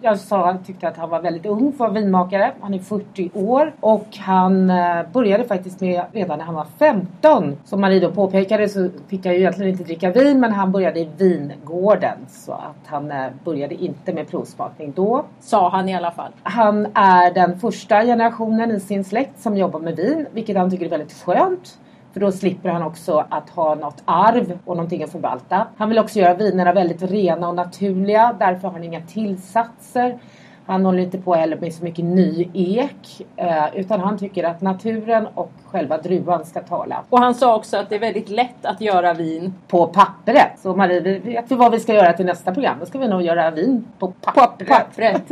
jag 0.02 0.18
sa 0.18 0.46
han 0.46 0.64
tyckte 0.64 0.88
att 0.88 0.96
han 0.96 1.10
var 1.10 1.20
väldigt 1.20 1.46
ung 1.46 1.72
för 1.72 1.86
att 1.86 1.96
vinmakare. 1.96 2.52
Han 2.60 2.74
är 2.74 2.78
40 2.78 3.30
år 3.34 3.74
och 3.80 4.06
han 4.16 4.70
eh, 4.70 5.02
började 5.12 5.44
faktiskt 5.44 5.80
med 5.80 6.02
redan 6.12 6.38
när 6.38 6.44
han 6.44 6.54
var 6.54 6.66
15. 6.78 7.56
Som 7.64 7.80
Marie 7.80 8.00
då 8.00 8.10
påpekade 8.10 8.68
så 8.68 8.88
fick 9.08 9.26
jag 9.26 9.34
ju 9.34 9.40
egentligen 9.40 9.72
inte 9.72 9.84
dricka 9.84 10.10
vin 10.10 10.40
men 10.40 10.52
han 10.52 10.72
började 10.72 11.00
i 11.00 11.08
vingården. 11.16 12.18
Så 12.28 12.52
att 12.52 12.86
han 12.86 13.10
eh, 13.10 13.26
började 13.44 13.74
inte 13.74 14.12
med 14.12 14.28
provsmakning 14.28 14.92
då. 14.96 15.24
Sa 15.40 15.68
han 15.68 15.88
i 15.88 15.96
alla 15.96 16.10
fall. 16.10 16.32
Han 16.42 16.86
är 16.94 17.34
den 17.34 17.58
första 17.60 18.02
generationen 18.02 18.70
i 18.70 18.80
sin 18.80 19.04
släkt 19.04 19.40
som 19.40 19.56
jobbar 19.56 19.80
med 19.80 19.96
vin, 19.96 20.26
vilket 20.32 20.56
han 20.56 20.70
tycker 20.70 20.86
är 20.86 20.90
väldigt 20.90 21.12
skönt. 21.12 21.78
För 22.14 22.20
då 22.20 22.32
slipper 22.32 22.68
han 22.68 22.82
också 22.82 23.24
att 23.30 23.50
ha 23.50 23.74
något 23.74 24.02
arv 24.04 24.58
och 24.64 24.76
någonting 24.76 25.02
att 25.02 25.12
förvalta. 25.12 25.66
Han 25.76 25.88
vill 25.88 25.98
också 25.98 26.18
göra 26.18 26.34
vinerna 26.34 26.72
väldigt 26.72 27.02
rena 27.02 27.48
och 27.48 27.54
naturliga. 27.54 28.36
Därför 28.38 28.68
har 28.68 28.72
han 28.72 28.84
inga 28.84 29.00
tillsatser. 29.00 30.18
Han 30.66 30.84
håller 30.84 30.98
inte 31.02 31.18
på 31.18 31.34
heller 31.34 31.56
med 31.56 31.74
så 31.74 31.84
mycket 31.84 32.04
ny 32.04 32.48
ek. 32.54 33.22
Eh, 33.36 33.64
utan 33.74 34.00
han 34.00 34.18
tycker 34.18 34.44
att 34.44 34.60
naturen 34.60 35.26
och 35.34 35.52
själva 35.70 35.98
druvan 35.98 36.44
ska 36.44 36.60
tala. 36.60 37.02
Och 37.10 37.18
han 37.18 37.34
sa 37.34 37.56
också 37.56 37.76
att 37.76 37.88
det 37.88 37.94
är 37.94 38.00
väldigt 38.00 38.28
lätt 38.28 38.64
att 38.66 38.80
göra 38.80 39.14
vin. 39.14 39.54
På 39.68 39.86
pappret. 39.86 40.52
Så 40.62 40.76
Marie, 40.76 41.00
vi 41.00 41.18
vet 41.18 41.44
vi 41.50 41.54
vad 41.54 41.72
vi 41.72 41.80
ska 41.80 41.94
göra 41.94 42.12
till 42.12 42.26
nästa 42.26 42.54
program? 42.54 42.76
Då 42.80 42.86
ska 42.86 42.98
vi 42.98 43.08
nog 43.08 43.22
göra 43.22 43.50
vin 43.50 43.84
på 43.98 44.06
På 44.06 44.30
pappret. 44.32 44.68
pappret. 44.68 45.22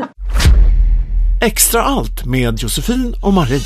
Extra 1.44 1.82
allt 1.82 2.26
med 2.26 2.58
Josefin 2.58 3.14
och 3.22 3.32
Marie. 3.32 3.60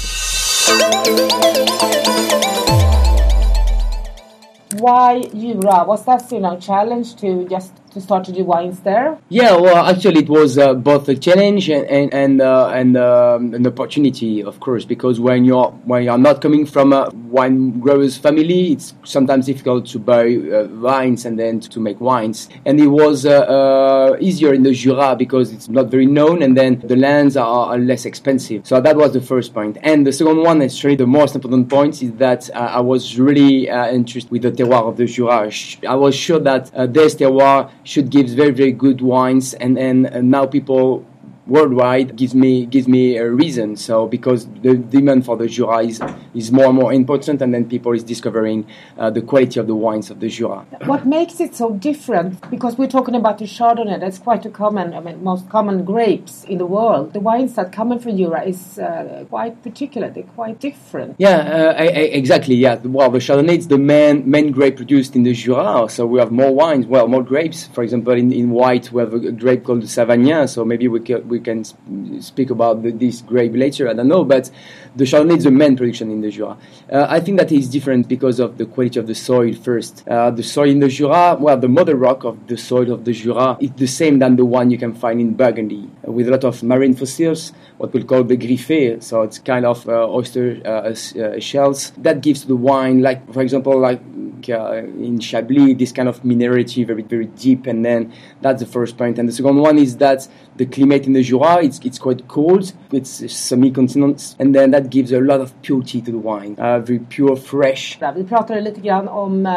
Why 4.78 5.22
Jura? 5.22 5.84
Was 5.84 6.04
that 6.04 6.30
you 6.30 6.40
know 6.40 6.56
challenge 6.58 7.16
to 7.16 7.48
just 7.48 7.72
to 7.96 8.00
start 8.02 8.24
to 8.24 8.32
do 8.32 8.44
wines 8.44 8.80
there? 8.80 9.18
Yeah, 9.30 9.56
well, 9.56 9.86
actually, 9.86 10.20
it 10.20 10.28
was 10.28 10.58
uh, 10.58 10.74
both 10.74 11.08
a 11.08 11.16
challenge 11.16 11.68
and 11.70 11.84
and 11.86 12.12
and, 12.12 12.40
uh, 12.40 12.68
and 12.68 12.96
um, 12.96 13.54
an 13.54 13.66
opportunity, 13.66 14.42
of 14.42 14.60
course, 14.60 14.84
because 14.84 15.18
when 15.18 15.44
you're 15.44 15.70
when 15.90 16.04
you're 16.04 16.18
not 16.18 16.42
coming 16.42 16.66
from 16.66 16.92
a 16.92 17.10
wine 17.36 17.80
growers 17.80 18.16
family, 18.18 18.72
it's 18.72 18.94
sometimes 19.04 19.46
difficult 19.46 19.86
to 19.86 19.98
buy 19.98 20.36
uh, 20.36 20.64
vines 20.88 21.24
and 21.24 21.38
then 21.38 21.60
to 21.60 21.80
make 21.80 21.98
wines. 22.00 22.48
And 22.66 22.78
it 22.78 22.88
was 22.88 23.24
uh, 23.24 23.40
uh, 23.40 24.16
easier 24.20 24.52
in 24.52 24.62
the 24.62 24.72
Jura 24.72 25.16
because 25.16 25.52
it's 25.52 25.68
not 25.68 25.86
very 25.86 26.06
known, 26.06 26.42
and 26.42 26.56
then 26.56 26.82
the 26.84 26.96
lands 26.96 27.36
are, 27.36 27.76
less 27.76 28.06
expensive. 28.06 28.66
So 28.66 28.80
that 28.80 28.96
was 28.96 29.12
the 29.12 29.20
first 29.20 29.52
point. 29.52 29.76
And 29.82 30.06
the 30.06 30.12
second 30.12 30.38
one, 30.42 30.62
actually 30.62 30.96
the 30.96 31.06
most 31.06 31.34
important 31.34 31.68
point, 31.68 32.02
is 32.02 32.12
that 32.14 32.50
uh, 32.50 32.78
I 32.78 32.80
was 32.80 33.18
really 33.18 33.68
interested 33.68 34.30
with 34.30 34.42
the 34.42 34.52
terroir 34.52 34.88
of 34.88 34.96
the 34.96 35.06
Jura. 35.06 35.50
I 35.86 35.94
was 35.94 36.14
sure 36.14 36.38
that 36.40 36.64
this 36.92 37.14
terroir 37.14 37.70
should 37.86 38.10
give 38.10 38.28
very 38.28 38.50
very 38.50 38.72
good 38.72 39.00
wines, 39.00 39.54
and 39.54 39.78
and, 39.78 40.06
and 40.06 40.30
now 40.30 40.44
people 40.46 41.06
worldwide 41.46 42.16
gives 42.16 42.34
me 42.34 42.66
gives 42.66 42.88
me 42.88 43.16
a 43.16 43.30
reason. 43.30 43.76
So 43.76 44.06
because 44.06 44.46
the 44.62 44.74
demand 44.76 45.24
for 45.24 45.36
the 45.36 45.46
Jura 45.46 45.78
is, 45.84 46.00
is 46.34 46.50
more 46.50 46.66
and 46.66 46.74
more 46.74 46.92
important, 46.92 47.42
and 47.42 47.54
then 47.54 47.68
people 47.68 47.92
is 47.92 48.02
discovering 48.02 48.66
uh, 48.98 49.10
the 49.10 49.22
quality 49.22 49.60
of 49.60 49.66
the 49.66 49.74
wines 49.74 50.10
of 50.10 50.20
the 50.20 50.28
Jura. 50.28 50.66
What 50.84 51.06
makes 51.06 51.40
it 51.40 51.54
so 51.54 51.72
different? 51.72 52.50
Because 52.50 52.76
we're 52.78 52.88
talking 52.88 53.14
about 53.14 53.38
the 53.38 53.44
Chardonnay. 53.44 54.00
That's 54.00 54.18
quite 54.18 54.44
a 54.44 54.50
common, 54.50 54.94
I 54.94 55.00
mean, 55.00 55.22
most 55.22 55.48
common 55.48 55.84
grapes 55.84 56.44
in 56.44 56.58
the 56.58 56.66
world. 56.66 57.12
The 57.12 57.20
wines 57.20 57.54
that 57.54 57.72
come 57.72 57.98
from 57.98 58.16
Jura 58.16 58.44
is 58.44 58.78
uh, 58.78 59.24
quite 59.28 59.62
particular. 59.62 60.10
They're 60.10 60.24
quite 60.24 60.58
different. 60.60 61.16
Yeah, 61.18 61.36
uh, 61.36 61.74
I, 61.78 61.84
I, 61.84 62.06
exactly. 62.20 62.56
Yeah, 62.56 62.76
well, 62.76 63.10
the 63.10 63.18
Chardonnay 63.18 63.58
is 63.58 63.68
the 63.68 63.78
main 63.78 64.28
main 64.28 64.50
grape 64.52 64.76
produced 64.76 65.14
in 65.14 65.22
the 65.22 65.32
Jura, 65.32 65.88
so 65.88 66.06
we 66.06 66.18
have 66.18 66.32
more 66.32 66.52
wines. 66.52 66.86
Well, 66.86 67.06
more 67.08 67.22
grapes. 67.22 67.66
For 67.68 67.82
example, 67.82 68.14
in, 68.14 68.32
in 68.32 68.50
white, 68.50 68.90
we 68.92 69.00
have 69.00 69.14
a 69.14 69.32
grape 69.32 69.64
called 69.64 69.82
the 69.82 69.86
Savagnin. 69.86 70.48
So 70.48 70.64
maybe 70.64 70.88
we 70.88 71.00
can, 71.00 71.26
we 71.36 71.40
can 71.48 71.64
sp- 71.68 71.78
speak 72.20 72.48
about 72.50 72.82
the, 72.82 72.90
this 72.90 73.16
grape 73.30 73.54
later. 73.54 73.88
I 73.90 73.94
don't 73.98 74.08
know, 74.08 74.24
but 74.24 74.50
the 74.94 75.04
Chardonnay 75.04 75.36
is 75.38 75.44
the 75.44 75.50
main 75.62 75.76
production 75.76 76.10
in 76.10 76.20
the 76.24 76.30
Jura. 76.30 76.56
Uh, 76.90 77.06
I 77.16 77.20
think 77.20 77.38
that 77.38 77.52
is 77.52 77.68
different 77.76 78.08
because 78.08 78.38
of 78.40 78.56
the 78.60 78.66
quality 78.74 78.98
of 78.98 79.06
the 79.06 79.14
soil. 79.14 79.52
First, 79.68 79.92
uh, 80.08 80.30
the 80.30 80.42
soil 80.42 80.70
in 80.70 80.80
the 80.80 80.88
Jura, 80.88 81.36
well, 81.38 81.58
the 81.58 81.68
mother 81.68 81.96
rock 81.96 82.24
of 82.24 82.34
the 82.46 82.56
soil 82.56 82.88
of 82.92 83.04
the 83.04 83.12
Jura 83.12 83.56
is 83.60 83.72
the 83.72 83.86
same 83.86 84.18
than 84.18 84.36
the 84.36 84.44
one 84.44 84.70
you 84.70 84.78
can 84.78 84.94
find 84.94 85.20
in 85.20 85.34
Burgundy, 85.34 85.84
uh, 86.06 86.12
with 86.12 86.28
a 86.28 86.30
lot 86.30 86.44
of 86.44 86.62
marine 86.62 86.94
fossils, 86.94 87.52
what 87.78 87.92
we 87.92 88.02
call 88.02 88.24
the 88.24 88.36
gryphée. 88.36 89.02
So 89.02 89.22
it's 89.22 89.38
kind 89.38 89.64
of 89.66 89.86
uh, 89.88 90.08
oyster 90.08 90.46
uh, 90.64 90.94
shells 91.40 91.92
that 91.98 92.20
gives 92.22 92.44
the 92.46 92.56
wine, 92.56 93.02
like 93.02 93.20
for 93.32 93.42
example, 93.42 93.78
like 93.78 94.00
uh, 94.48 94.74
in 94.76 95.18
Chablis, 95.20 95.76
this 95.76 95.92
kind 95.92 96.08
of 96.08 96.22
minerality, 96.22 96.86
very 96.86 97.02
very 97.02 97.26
deep. 97.26 97.66
And 97.66 97.84
then 97.84 98.12
that's 98.40 98.60
the 98.60 98.66
first 98.66 98.96
point. 98.96 99.18
And 99.18 99.28
the 99.28 99.32
second 99.32 99.58
one 99.58 99.78
is 99.78 99.96
that 99.98 100.28
the 100.56 100.66
climate 100.66 101.06
in 101.06 101.12
the 101.12 101.22
Jura, 101.22 101.62
it's, 101.62 101.78
it's 101.84 101.98
quite 101.98 102.28
cold. 102.28 102.72
It's 102.92 103.32
semi-continent, 103.32 104.36
and 104.38 104.54
then 104.54 104.70
that 104.70 104.90
gives 104.90 105.12
a 105.12 105.20
lot 105.20 105.40
of 105.40 105.52
purity 105.62 106.00
to 106.00 106.10
the 106.10 106.18
wine. 106.18 106.56
Uh, 106.58 106.78
very 106.78 106.98
pure, 106.98 107.36
fresh. 107.36 107.98
Vi 108.14 108.24
pratade 108.24 108.60
lite 108.60 108.80
grann 108.80 109.08
om 109.08 109.46
eh, 109.46 109.52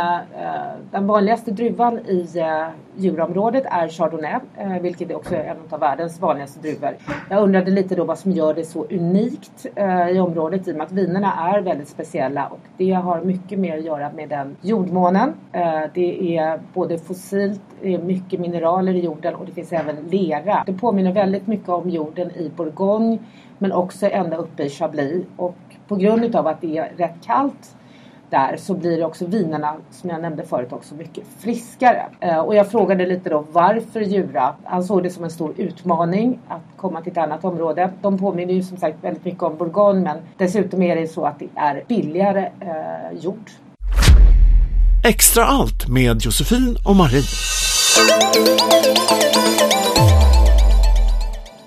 den 0.92 1.08
vanligaste 1.08 1.52
druvan 1.52 2.00
i 2.00 2.28
uh, 2.40 2.70
Juraområdet 2.98 3.64
är 3.66 3.88
Chardonnay, 3.88 4.40
vilket 4.82 5.12
är 5.12 5.16
också 5.16 5.36
en 5.36 5.58
av 5.70 5.80
världens 5.80 6.20
vanligaste 6.20 6.60
druvor. 6.60 6.98
Jag 7.30 7.44
undrade 7.44 7.72
lite 7.72 7.96
då 7.96 8.04
vad 8.04 8.20
som 8.20 8.32
gör 8.32 8.54
det 8.54 8.64
så 8.66 8.86
unikt 8.90 9.66
i 10.14 10.20
området 10.20 10.68
i 10.68 10.72
och 10.72 10.76
med 10.76 10.86
att 10.86 10.92
vinerna 10.92 11.54
är 11.54 11.62
väldigt 11.62 11.88
speciella 11.88 12.48
och 12.48 12.60
det 12.78 12.92
har 12.92 13.22
mycket 13.22 13.60
mer 13.60 13.78
att 13.78 13.86
göra 13.86 14.12
med 14.12 14.30
den 14.30 14.56
jordmånen. 14.80 15.34
Eh, 15.52 15.82
det 15.94 16.38
är 16.38 16.60
både 16.74 16.98
fossilt, 16.98 17.62
det 17.82 17.94
är 17.94 18.00
mycket 18.00 18.40
mineraler 18.40 18.94
i 18.94 19.00
jorden 19.00 19.36
och 19.36 19.46
det 19.46 19.52
finns 19.52 19.74
även 19.74 19.96
lera. 19.96 20.64
Det 20.66 20.74
påminner 20.74 21.14
väldigt 21.14 21.48
mycket 21.48 21.70
om 21.70 21.90
jorden 21.90 22.32
i 22.32 22.52
Bourgogne 22.56 23.18
men 23.58 23.72
också 23.72 24.08
ända 24.08 24.38
uppe 24.38 24.64
i 24.64 24.70
Chablis 24.70 25.26
och 25.38 25.58
på 25.88 25.96
grund 25.96 26.26
utav 26.26 26.48
att 26.48 26.62
det 26.62 26.78
är 26.78 26.92
rätt 26.98 27.26
kallt 27.26 27.76
där 28.30 28.58
så 28.58 28.74
blir 28.74 28.98
det 28.98 29.06
också 29.06 29.26
vinerna 29.26 29.76
som 29.90 30.10
jag 30.10 30.22
nämnde 30.22 30.44
förut 30.44 30.74
också 30.74 30.96
mycket 30.96 31.24
friskare. 31.38 32.06
Eh, 32.20 32.40
och 32.40 32.56
jag 32.56 32.72
frågade 32.72 33.06
lite 33.06 33.30
då 33.30 33.46
varför 33.52 34.02
Jura? 34.02 34.56
Han 34.64 34.84
såg 34.84 35.04
det 35.04 35.10
som 35.10 35.24
en 35.24 35.30
stor 35.30 35.54
utmaning 35.58 36.40
att 36.48 36.62
komma 36.78 37.02
till 37.02 37.12
ett 37.12 37.18
annat 37.18 37.46
område. 37.46 37.90
De 38.02 38.18
påminner 38.18 38.54
ju 38.54 38.64
som 38.64 38.78
sagt 38.78 39.04
väldigt 39.04 39.26
mycket 39.26 39.44
om 39.44 39.58
Bourgogne 39.58 40.02
men 40.02 40.18
dessutom 40.38 40.82
är 40.82 40.96
det 40.96 41.08
så 41.08 41.26
att 41.26 41.40
det 41.40 41.50
är 41.56 41.84
billigare 41.88 42.52
eh, 42.60 43.20
jord. 43.20 43.50
Extra 45.10 45.46
allt 45.46 45.88
med 45.88 46.22
Josefin 46.22 46.78
och 46.84 46.96
Marie. 46.96 47.24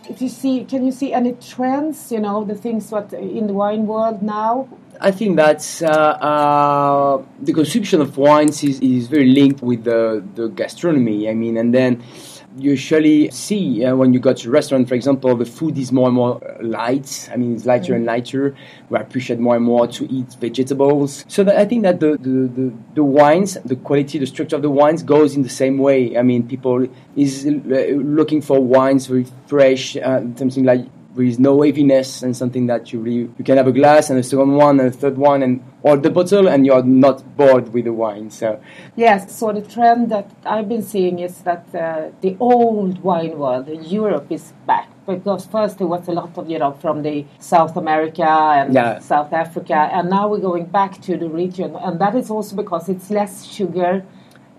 If 0.08 0.22
you 0.22 0.28
see, 0.28 0.66
can 0.70 0.84
you 0.84 0.92
see 0.92 1.14
any 1.14 1.32
trends? 1.32 2.12
You 2.12 2.20
know 2.20 2.44
the 2.44 2.54
things 2.54 2.92
what 2.92 3.12
in 3.12 3.46
the 3.46 3.52
wine 3.52 3.86
world 3.86 4.22
now. 4.22 4.68
I 5.00 5.12
think 5.12 5.36
that 5.36 5.82
uh, 5.82 5.88
uh, 5.88 7.22
the 7.46 7.52
consumption 7.52 8.00
of 8.00 8.16
wines 8.16 8.62
is, 8.62 8.80
is 8.80 9.08
very 9.08 9.26
linked 9.26 9.60
with 9.60 9.82
the, 9.84 10.22
the 10.36 10.48
gastronomy. 10.48 11.28
I 11.28 11.34
mean, 11.34 11.56
and 11.56 11.74
then 11.74 11.92
you 11.92 12.31
usually 12.56 13.30
see 13.30 13.84
uh, 13.84 13.94
when 13.94 14.12
you 14.12 14.20
go 14.20 14.32
to 14.32 14.48
a 14.48 14.50
restaurant, 14.50 14.88
for 14.88 14.94
example, 14.94 15.34
the 15.36 15.44
food 15.44 15.78
is 15.78 15.92
more 15.92 16.08
and 16.08 16.16
more 16.16 16.40
light. 16.60 17.28
I 17.32 17.36
mean, 17.36 17.54
it's 17.54 17.66
lighter 17.66 17.94
and 17.94 18.04
lighter. 18.04 18.54
We 18.90 18.98
appreciate 18.98 19.38
more 19.38 19.56
and 19.56 19.64
more 19.64 19.86
to 19.86 20.12
eat 20.12 20.34
vegetables. 20.40 21.24
So 21.28 21.44
that 21.44 21.56
I 21.56 21.64
think 21.64 21.82
that 21.82 22.00
the, 22.00 22.18
the, 22.18 22.48
the, 22.48 22.72
the 22.94 23.04
wines, 23.04 23.58
the 23.64 23.76
quality, 23.76 24.18
the 24.18 24.26
structure 24.26 24.56
of 24.56 24.62
the 24.62 24.70
wines 24.70 25.02
goes 25.02 25.34
in 25.34 25.42
the 25.42 25.48
same 25.48 25.78
way. 25.78 26.16
I 26.16 26.22
mean, 26.22 26.46
people 26.46 26.86
is 27.16 27.46
uh, 27.46 27.50
looking 27.50 28.42
for 28.42 28.60
wines 28.60 29.06
very 29.06 29.26
fresh, 29.46 29.96
uh, 29.96 30.20
something 30.36 30.64
like 30.64 30.86
there 31.14 31.24
is 31.24 31.38
no 31.38 31.62
heaviness 31.62 32.22
and 32.22 32.36
something 32.36 32.66
that 32.66 32.92
you 32.92 32.98
really 33.00 33.30
you 33.38 33.44
can 33.44 33.56
have 33.56 33.66
a 33.66 33.72
glass 33.72 34.10
and 34.10 34.18
a 34.18 34.22
second 34.22 34.54
one 34.54 34.80
and 34.80 34.88
a 34.88 34.92
third 34.92 35.18
one 35.18 35.42
and 35.42 35.62
or 35.82 35.96
the 35.96 36.10
bottle 36.10 36.48
and 36.48 36.64
you're 36.64 36.82
not 36.82 37.36
bored 37.36 37.72
with 37.72 37.84
the 37.84 37.92
wine. 37.92 38.30
So 38.30 38.60
Yes, 38.96 39.34
so 39.36 39.52
the 39.52 39.62
trend 39.62 40.10
that 40.10 40.30
I've 40.44 40.68
been 40.68 40.82
seeing 40.82 41.18
is 41.18 41.42
that 41.42 41.66
uh, 41.74 42.10
the 42.20 42.36
old 42.40 43.02
wine 43.02 43.38
world, 43.38 43.68
Europe, 43.68 44.26
is 44.30 44.52
back. 44.66 44.88
Because 45.06 45.44
first 45.46 45.78
there 45.78 45.86
was 45.88 46.06
a 46.06 46.12
lot 46.12 46.38
of, 46.38 46.48
you 46.48 46.58
know, 46.60 46.72
from 46.72 47.02
the 47.02 47.24
South 47.40 47.76
America 47.76 48.22
and 48.22 48.72
Yeah. 48.72 49.00
South 49.00 49.32
Africa, 49.32 49.74
and 49.92 50.08
now 50.08 50.28
we're 50.28 50.38
going 50.38 50.66
back 50.66 51.00
to 51.02 51.16
the 51.16 51.28
region. 51.28 51.74
And 51.74 51.98
that 52.00 52.14
is 52.14 52.30
also 52.30 52.54
because 52.54 52.88
it's 52.88 53.10
less 53.10 53.44
sugar, 53.44 54.04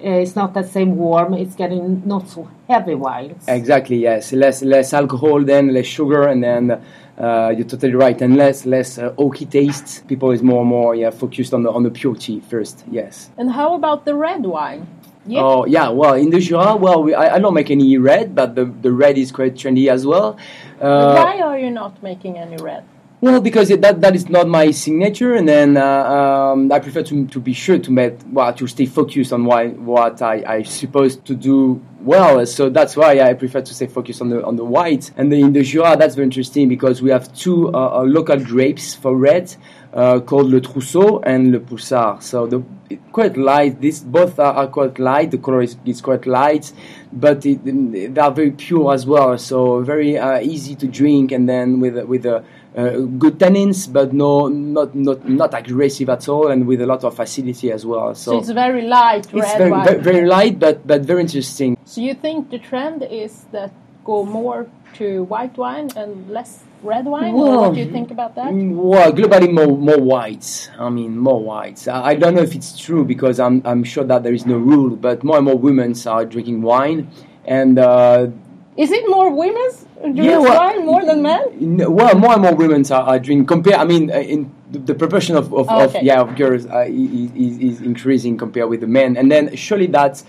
it's 0.04 0.36
not 0.36 0.54
that 0.54 0.68
same 0.68 0.96
warm, 0.98 1.34
it's 1.34 1.56
getting 1.56 2.02
not 2.06 2.28
so 2.30 2.50
heavy 2.68 2.96
wines. 2.96 3.44
exactly 3.48 3.98
yes, 3.98 4.32
less 4.34 4.62
less 4.62 4.94
alcohol 4.94 5.44
then 5.44 5.74
less 5.74 5.86
sugar 5.86 6.28
and 6.28 6.44
then 6.44 6.82
uh, 7.18 7.54
you're 7.56 7.68
totally 7.68 7.94
right 7.94 8.22
and 8.22 8.36
less 8.38 8.66
less 8.66 8.98
uh, 8.98 9.12
oaky 9.18 9.50
taste. 9.50 10.08
People 10.08 10.32
is 10.32 10.42
more 10.42 10.62
and 10.62 10.70
more 10.70 10.96
yeah 10.96 11.12
focused 11.12 11.54
on 11.54 11.64
the 11.64 11.72
on 11.72 11.84
the 11.84 11.92
purity 11.92 12.40
first. 12.40 12.84
Yes. 12.90 13.30
And 13.38 13.52
how 13.52 13.76
about 13.76 14.06
the 14.06 14.16
red 14.16 14.44
wine? 14.44 14.88
Yeah. 15.26 15.42
Oh 15.42 15.66
yeah, 15.66 15.90
well 15.90 16.16
in 16.16 16.32
the 16.32 16.40
Jura, 16.40 16.76
well 16.76 17.04
we, 17.04 17.14
I, 17.14 17.36
I 17.36 17.40
don't 17.40 17.54
make 17.54 17.72
any 17.72 17.98
red, 17.98 18.36
but 18.36 18.56
the, 18.56 18.66
the 18.66 18.92
red 18.92 19.18
is 19.18 19.32
quite 19.32 19.56
trendy 19.56 19.88
as 19.90 20.06
well. 20.06 20.38
Uh, 20.82 21.16
Why 21.16 21.40
are 21.40 21.58
you 21.58 21.72
not 21.72 22.04
making 22.04 22.38
any 22.38 22.58
red? 22.58 22.84
Well, 23.24 23.39
because 23.39 23.70
it, 23.70 23.80
that 23.84 24.01
that 24.01 24.15
is 24.15 24.27
not 24.27 24.50
my 24.50 24.72
signature, 24.72 25.34
and 25.34 25.48
then 25.48 25.77
uh, 25.77 26.51
um, 26.51 26.70
I 26.70 26.80
prefer 26.80 27.03
to, 27.03 27.25
to 27.25 27.39
be 27.39 27.53
sure 27.53 27.80
to 27.80 27.89
make 27.89 28.15
well 28.30 28.53
to 28.53 28.68
stay 28.68 28.86
focused 28.86 29.32
on 29.32 29.46
why, 29.46 29.70
what 29.70 30.22
I 30.22 30.44
I 30.46 30.63
supposed 30.63 31.24
to 31.27 31.34
do 31.34 31.82
well. 32.01 32.46
So 32.46 32.70
that's 32.70 32.98
why 32.98 33.22
I 33.22 33.34
prefer 33.34 33.62
to 33.62 33.74
stay 33.74 33.88
focused 33.88 34.20
on 34.20 34.27
the 34.27 34.44
on 34.44 34.58
the 34.58 34.65
white. 34.65 35.12
And 35.15 35.32
the, 35.32 35.39
in 35.39 35.53
the 35.53 35.63
Jura, 35.63 35.96
that's 35.96 36.15
very 36.15 36.25
interesting 36.25 36.68
because 36.68 37.01
we 37.01 37.12
have 37.12 37.34
two 37.34 37.70
uh, 37.74 38.00
uh, 38.00 38.03
local 38.03 38.36
grapes 38.44 38.94
for 38.94 39.15
red. 39.15 39.56
Uh, 39.94 40.20
called 40.20 40.50
Le 40.50 40.60
Trousseau 40.60 41.20
and 41.20 41.51
Le 41.51 41.60
Poulsard. 41.60 42.24
So 42.24 42.48
the 42.48 42.63
quite 43.12 43.38
light. 43.38 43.80
This 43.80 44.00
both 44.00 44.39
are, 44.39 44.51
are 44.51 44.68
quite 44.68 44.98
light. 44.98 45.30
The 45.30 45.38
color 45.38 45.62
is, 45.62 45.77
is 45.86 46.01
quite 46.01 46.25
light, 46.25 46.74
but 47.12 47.46
it, 47.46 47.63
they 47.63 48.20
are 48.20 48.32
very 48.32 48.50
pure 48.50 48.92
as 48.92 49.06
well. 49.06 49.38
So 49.38 49.82
very 49.82 50.18
uh, 50.18 50.39
easy 50.39 50.74
to 50.77 50.88
drink, 50.88 51.32
and 51.32 51.48
then 51.48 51.80
with 51.80 51.96
with 52.06 52.25
a 52.25 52.44
good 52.74 53.38
tannins, 53.39 53.92
but 53.92 54.13
no, 54.13 54.48
not 54.48 54.96
not 54.96 55.27
not 55.30 55.53
aggressive 55.53 56.10
at 56.10 56.27
all, 56.27 56.48
and 56.50 56.65
with 56.68 56.82
a 56.82 56.86
lot 56.86 57.03
of 57.03 57.15
facility 57.15 57.72
as 57.72 57.86
well. 57.86 58.15
So 58.15 58.32
So, 58.32 58.38
it's 58.39 58.50
very 58.50 58.82
light 58.82 59.27
red 59.32 59.44
it's 59.44 59.53
very, 59.58 59.72
wine. 59.72 59.86
very 59.86 60.00
very 60.01 60.25
light, 60.27 60.60
but 60.60 60.86
but 60.88 61.01
very 61.01 61.22
interesting. 61.22 61.77
So 61.86 62.01
you 62.01 62.13
think 62.15 62.50
the 62.50 62.60
trend 62.60 63.03
is 63.03 63.46
that 63.51 63.72
go 64.06 64.25
more 64.25 64.68
to 64.96 65.24
white 65.24 65.58
wine 65.58 65.89
and 65.96 66.30
less 66.30 66.63
red 66.84 67.06
wine? 67.06 67.34
Well, 67.34 67.62
what 67.62 67.74
do 67.74 67.80
you 67.80 67.92
think 67.92 68.12
about 68.12 68.36
that? 68.36 68.51
Mm, 68.51 68.75
Well, 68.75 69.12
globally, 69.13 69.51
more 69.51 69.77
more 69.77 70.00
whites. 70.01 70.70
I 70.80 70.89
mean, 70.89 71.18
more 71.18 71.42
whites. 71.42 71.88
I, 71.88 72.12
I 72.12 72.15
don't 72.15 72.34
know 72.36 72.42
if 72.42 72.56
it's 72.56 72.77
true 72.77 73.06
because 73.06 73.39
I'm 73.39 73.62
I'm 73.65 73.84
sure 73.84 74.03
that 74.03 74.24
there 74.24 74.34
is 74.34 74.46
no 74.46 74.58
rule, 74.58 74.96
but 74.96 75.24
more 75.24 75.38
and 75.38 75.46
more 75.46 75.58
women 75.58 75.94
are 76.06 76.25
drinking 76.25 76.62
wine, 76.62 77.10
and 77.46 77.77
uh, 77.80 78.27
Is 78.75 78.92
it 78.92 79.08
more 79.08 79.30
women 79.30 79.70
drink 80.01 80.18
Yeah, 80.18 80.39
well, 80.39 80.60
wine 80.60 80.86
more 80.86 81.06
than 81.06 81.22
men? 81.22 81.77
No, 81.77 81.89
well, 81.89 82.15
more 82.15 82.34
and 82.34 82.42
more 82.42 82.56
women 82.56 82.84
are, 82.92 83.03
are 83.03 83.20
drinking. 83.20 83.46
Compare, 83.46 83.77
I 83.77 83.86
mean, 83.86 84.10
uh, 84.10 84.15
in 84.15 84.51
the, 84.72 84.80
the 84.80 84.96
proportion 84.96 85.36
of, 85.36 85.53
of, 85.53 85.68
Oh, 85.70 85.86
of 85.86 85.96
yeah 86.01 86.22
of 86.22 86.36
girls 86.36 86.65
uh, 86.65 86.86
is, 86.88 87.32
is, 87.36 87.58
is 87.60 87.82
increasing 87.82 88.38
compared 88.38 88.70
with 88.70 88.82
the 88.82 88.88
men, 88.88 89.15
and 89.15 89.32
then 89.32 89.56
surely 89.56 89.88
that's 89.88 90.24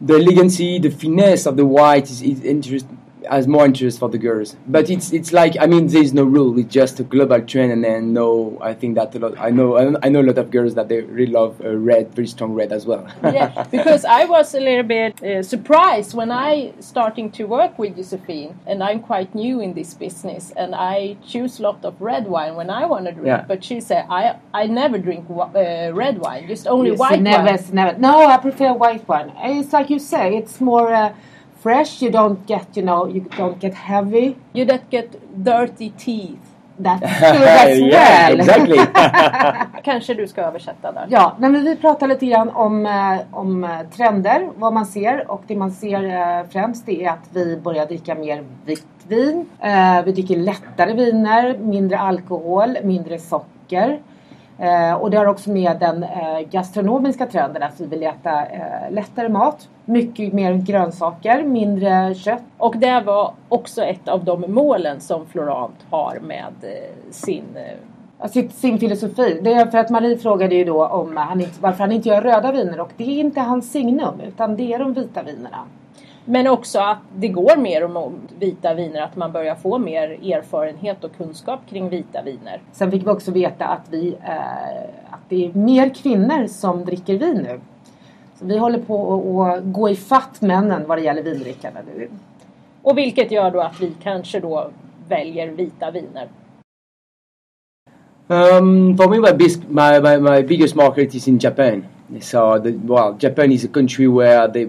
the 0.00 0.14
elegancy, 0.14 0.78
the 0.78 0.90
finesse 0.90 1.46
of 1.46 1.56
the 1.56 1.66
white 1.66 2.10
is, 2.10 2.22
is 2.22 2.42
interest 2.42 2.86
has 3.30 3.46
more 3.46 3.64
interest 3.64 3.98
for 3.98 4.08
the 4.08 4.18
girls. 4.18 4.56
But 4.66 4.90
it's 4.90 5.12
it's 5.12 5.32
like 5.32 5.56
I 5.60 5.66
mean, 5.66 5.86
there 5.88 6.02
is 6.02 6.12
no 6.12 6.24
rule. 6.24 6.58
It's 6.58 6.72
just 6.72 7.00
a 7.00 7.04
global 7.04 7.40
trend, 7.42 7.72
and 7.72 7.82
then 7.84 8.12
no, 8.12 8.58
I 8.60 8.74
think 8.74 8.94
that 8.96 9.14
a 9.14 9.18
lot. 9.18 9.38
I 9.38 9.50
know 9.50 9.76
I 10.02 10.08
know 10.08 10.20
a 10.20 10.26
lot 10.30 10.38
of 10.38 10.50
girls 10.50 10.74
that 10.74 10.88
they 10.88 11.00
really 11.02 11.32
love 11.32 11.60
uh, 11.64 11.76
red, 11.76 12.14
very 12.14 12.26
strong 12.26 12.52
red 12.52 12.72
as 12.72 12.86
well. 12.86 13.06
yeah, 13.24 13.64
because 13.70 14.04
I 14.04 14.24
was 14.24 14.54
a 14.54 14.60
little 14.60 14.82
bit 14.84 15.22
uh, 15.22 15.42
surprised 15.42 16.14
when 16.14 16.30
I 16.30 16.72
starting 16.80 17.30
to 17.32 17.44
work 17.44 17.78
with 17.78 17.96
Josephine, 17.96 18.58
and 18.66 18.82
I'm 18.82 19.00
quite 19.00 19.34
new 19.34 19.60
in 19.60 19.74
this 19.74 19.94
business, 19.94 20.52
and 20.56 20.74
I 20.74 21.16
choose 21.26 21.58
a 21.58 21.62
lot 21.62 21.84
of 21.84 22.00
red 22.00 22.26
wine 22.26 22.54
when 22.56 22.70
I 22.70 22.86
want 22.86 23.06
to 23.06 23.12
drink. 23.12 23.26
Yeah. 23.26 23.44
But 23.46 23.64
she 23.64 23.80
said 23.80 24.06
I 24.10 24.36
I 24.52 24.66
never 24.66 24.98
drink 24.98 25.26
uh, 25.30 25.90
red 25.92 26.18
wine, 26.18 26.46
just 26.48 26.66
only 26.66 26.90
Yes, 26.90 26.98
white 26.98 27.22
never, 27.22 27.44
wine. 27.44 27.54
it's 27.54 27.72
never. 27.72 27.98
No, 27.98 28.26
I 28.26 28.36
prefer 28.38 28.72
white 28.72 29.06
wine. 29.08 29.32
It's 29.38 29.72
like 29.72 29.90
you 29.90 29.98
say, 29.98 30.36
it's 30.36 30.60
more 30.60 30.92
uh, 30.92 31.14
fresh. 31.64 32.02
You 32.02 32.10
don't 32.10 32.38
get, 32.46 32.76
you 32.76 32.82
know, 32.82 33.08
you 33.14 33.24
don't 33.38 33.60
get 33.60 33.74
heavy. 33.74 34.36
You 34.52 34.64
don't 34.64 34.90
get 34.90 35.08
dirty 35.44 35.90
teeth. 35.98 36.44
That's 36.78 37.00
true 37.18 37.46
as 37.46 37.78
yeah, 37.78 38.28
well. 38.28 38.40
exactly. 38.40 38.78
Kanske 39.84 40.14
du 40.14 40.26
ska 40.26 40.42
översätta 40.42 40.92
där. 40.92 41.06
Ja, 41.10 41.36
men 41.38 41.64
vi 41.64 41.76
pratar 41.76 42.08
lite 42.08 42.26
grann 42.26 42.50
om, 42.50 42.86
eh, 42.86 43.20
om 43.30 43.64
eh, 43.64 43.70
trender, 43.96 44.48
vad 44.56 44.72
man 44.72 44.86
ser. 44.86 45.30
Och 45.30 45.42
det 45.46 45.56
man 45.56 45.70
ser 45.70 46.04
eh, 46.04 46.46
främst 46.50 46.86
det 46.86 47.04
är 47.04 47.10
att 47.10 47.28
vi 47.32 47.56
börjar 47.56 47.86
dricka 47.86 48.14
mer 48.14 48.44
vitt 48.64 48.86
vin. 49.08 49.46
Vi 50.04 50.12
dricker 50.12 50.36
lättare 50.36 50.92
viner, 50.92 51.58
mindre 51.58 51.98
alkohol, 51.98 52.78
mindre 52.82 53.18
socker. 53.18 53.98
Eh, 54.58 54.94
och 54.94 55.10
det 55.10 55.16
har 55.16 55.26
också 55.26 55.50
med 55.50 55.76
den 55.80 56.02
eh, 56.02 56.40
gastronomiska 56.50 57.26
trenden 57.26 57.62
att 57.62 57.80
vi 57.80 57.86
vill 57.86 58.02
äta 58.02 58.46
eh, 58.46 58.90
lättare 58.90 59.28
mat. 59.28 59.68
Mycket 59.84 60.32
mer 60.32 60.54
grönsaker, 60.54 61.42
mindre 61.42 62.14
kött. 62.14 62.42
Och 62.58 62.76
det 62.76 63.00
var 63.00 63.32
också 63.48 63.82
ett 63.82 64.08
av 64.08 64.24
de 64.24 64.44
målen 64.48 65.00
som 65.00 65.26
Florent 65.26 65.86
har 65.90 66.18
med 66.22 66.52
eh, 66.62 67.10
sin 67.10 67.44
eh, 67.54 67.78
Alltså 68.18 68.42
sin 68.50 68.78
filosofi. 68.78 69.40
Det 69.42 69.52
är 69.52 69.66
för 69.66 69.78
att 69.78 69.90
Marie 69.90 70.18
frågade 70.18 70.54
ju 70.54 70.64
då 70.64 70.86
om 70.86 71.16
han 71.16 71.40
inte, 71.40 71.60
varför 71.60 71.78
han 71.78 71.92
inte 71.92 72.08
gör 72.08 72.22
röda 72.22 72.52
viner 72.52 72.80
och 72.80 72.90
det 72.96 73.04
är 73.04 73.20
inte 73.20 73.40
hans 73.40 73.72
signum 73.72 74.20
utan 74.20 74.56
det 74.56 74.72
är 74.72 74.78
de 74.78 74.92
vita 74.92 75.22
vinerna. 75.22 75.58
Men 76.24 76.46
också 76.46 76.78
att 76.78 76.98
det 77.16 77.28
går 77.28 77.56
mer 77.56 77.88
mot 77.88 78.12
vita 78.38 78.74
viner, 78.74 79.02
att 79.02 79.16
man 79.16 79.32
börjar 79.32 79.54
få 79.54 79.78
mer 79.78 80.08
erfarenhet 80.10 81.04
och 81.04 81.16
kunskap 81.16 81.60
kring 81.70 81.88
vita 81.88 82.22
viner. 82.22 82.60
Sen 82.72 82.90
fick 82.90 83.06
vi 83.06 83.10
också 83.10 83.30
veta 83.30 83.66
att, 83.66 83.86
vi, 83.90 84.16
eh, 84.24 85.10
att 85.10 85.20
det 85.28 85.46
är 85.46 85.52
mer 85.52 85.88
kvinnor 85.88 86.46
som 86.46 86.84
dricker 86.84 87.18
vin 87.18 87.36
nu. 87.36 87.60
Så 88.38 88.44
vi 88.46 88.58
håller 88.58 88.78
på 88.78 89.42
att 89.44 89.64
gå 89.64 89.88
i 89.88 89.96
fatt 89.96 90.40
männen 90.40 90.82
vad 90.86 90.98
det 90.98 91.02
gäller 91.02 91.22
vindrickande 91.22 91.80
nu. 91.96 92.08
Och 92.82 92.98
vilket 92.98 93.30
gör 93.30 93.50
då 93.50 93.60
att 93.60 93.80
vi 93.80 93.92
kanske 94.02 94.40
då 94.40 94.70
väljer 95.08 95.48
vita 95.48 95.90
viner. 95.90 96.28
Um, 98.28 98.96
for 98.96 99.08
me, 99.08 99.18
my, 99.18 99.32
bis- 99.32 99.68
my, 99.68 100.00
my, 100.00 100.30
my 100.30 100.42
biggest 100.42 100.74
market 100.74 101.14
is 101.14 101.28
in 101.28 101.38
Japan. 101.38 101.84
So, 102.20 102.58
the, 102.58 102.70
well, 102.84 103.16
Japan 103.20 103.52
is 103.52 103.64
a 103.64 103.68
country 103.68 104.06
where 104.06 104.48
they, 104.52 104.68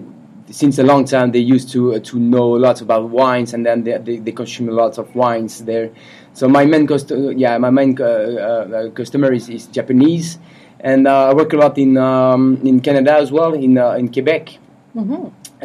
since 0.50 0.78
a 0.78 0.82
long 0.82 1.04
time, 1.04 1.32
they 1.32 1.40
used 1.40 1.70
to 1.70 1.94
uh, 1.94 1.98
to 2.00 2.18
know 2.18 2.48
lots 2.48 2.80
about 2.80 3.08
wines, 3.10 3.54
and 3.54 3.64
then 3.64 3.84
they, 3.84 3.98
they, 3.98 4.16
they 4.18 4.32
consume 4.32 4.68
lots 4.68 4.98
of 4.98 5.14
wines 5.14 5.64
there. 5.64 5.90
So 6.32 6.48
my 6.48 6.64
main 6.64 6.86
cost, 6.86 7.10
yeah, 7.10 7.58
my 7.58 7.70
main 7.70 8.00
uh, 8.00 8.04
uh, 8.04 8.90
customer 8.90 9.32
is, 9.32 9.48
is 9.48 9.66
Japanese, 9.66 10.38
and 10.80 11.06
uh, 11.06 11.30
I 11.30 11.34
work 11.34 11.52
a 11.52 11.56
lot 11.56 11.78
in 11.78 11.96
um, 11.96 12.60
in 12.64 12.80
Canada 12.80 13.14
as 13.14 13.32
well, 13.32 13.54
in 13.54 13.78
uh, 13.78 13.92
in 13.92 14.12
Quebec. 14.12 14.58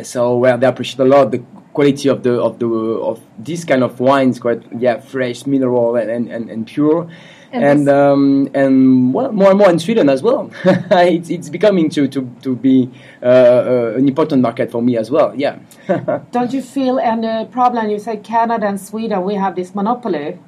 So 0.04 0.38
where 0.38 0.58
they 0.58 0.68
appreciate 0.68 1.00
a 1.00 1.06
lot 1.06 1.32
the 1.32 1.44
quality 1.74 2.10
of 2.10 2.24
the 2.24 2.42
of 2.42 2.60
the 2.60 2.68
of 2.68 3.20
this 3.38 3.64
kind 3.64 3.84
of 3.84 4.00
wines, 4.00 4.40
quite 4.40 4.62
yeah, 4.78 5.00
fresh, 5.00 5.46
mineral, 5.46 5.96
and 5.96 6.10
and, 6.10 6.30
and, 6.30 6.50
and 6.50 6.68
pure. 6.68 7.08
And 7.54 7.64
And 7.66 7.90
um, 7.90 8.50
and 8.54 9.14
well, 9.14 9.32
more 9.34 9.50
and 9.50 9.58
more 9.58 9.70
in 9.70 9.78
Sweden 9.78 10.08
as 10.08 10.24
well. 10.24 10.50
it's, 10.66 11.30
it's 11.30 11.50
becoming 11.50 11.90
to 11.90 12.08
to 12.08 12.22
to 12.44 12.56
be 12.56 12.90
uh, 13.22 13.26
uh, 13.26 13.94
an 13.98 14.08
important 14.08 14.42
market 14.42 14.72
for 14.72 14.82
me 14.82 14.96
as 14.96 15.12
well. 15.12 15.36
Yeah. 15.36 15.60
Don't 16.32 16.54
you 16.54 16.62
feel 16.62 16.98
any 17.00 17.46
problem? 17.48 17.90
You 17.90 18.00
said 18.00 18.24
Canada 18.24 18.68
and 18.68 18.80
Sweden, 18.80 19.24
we 19.24 19.36
have 19.36 19.56
this 19.56 19.76
monopoly. 19.76 20.40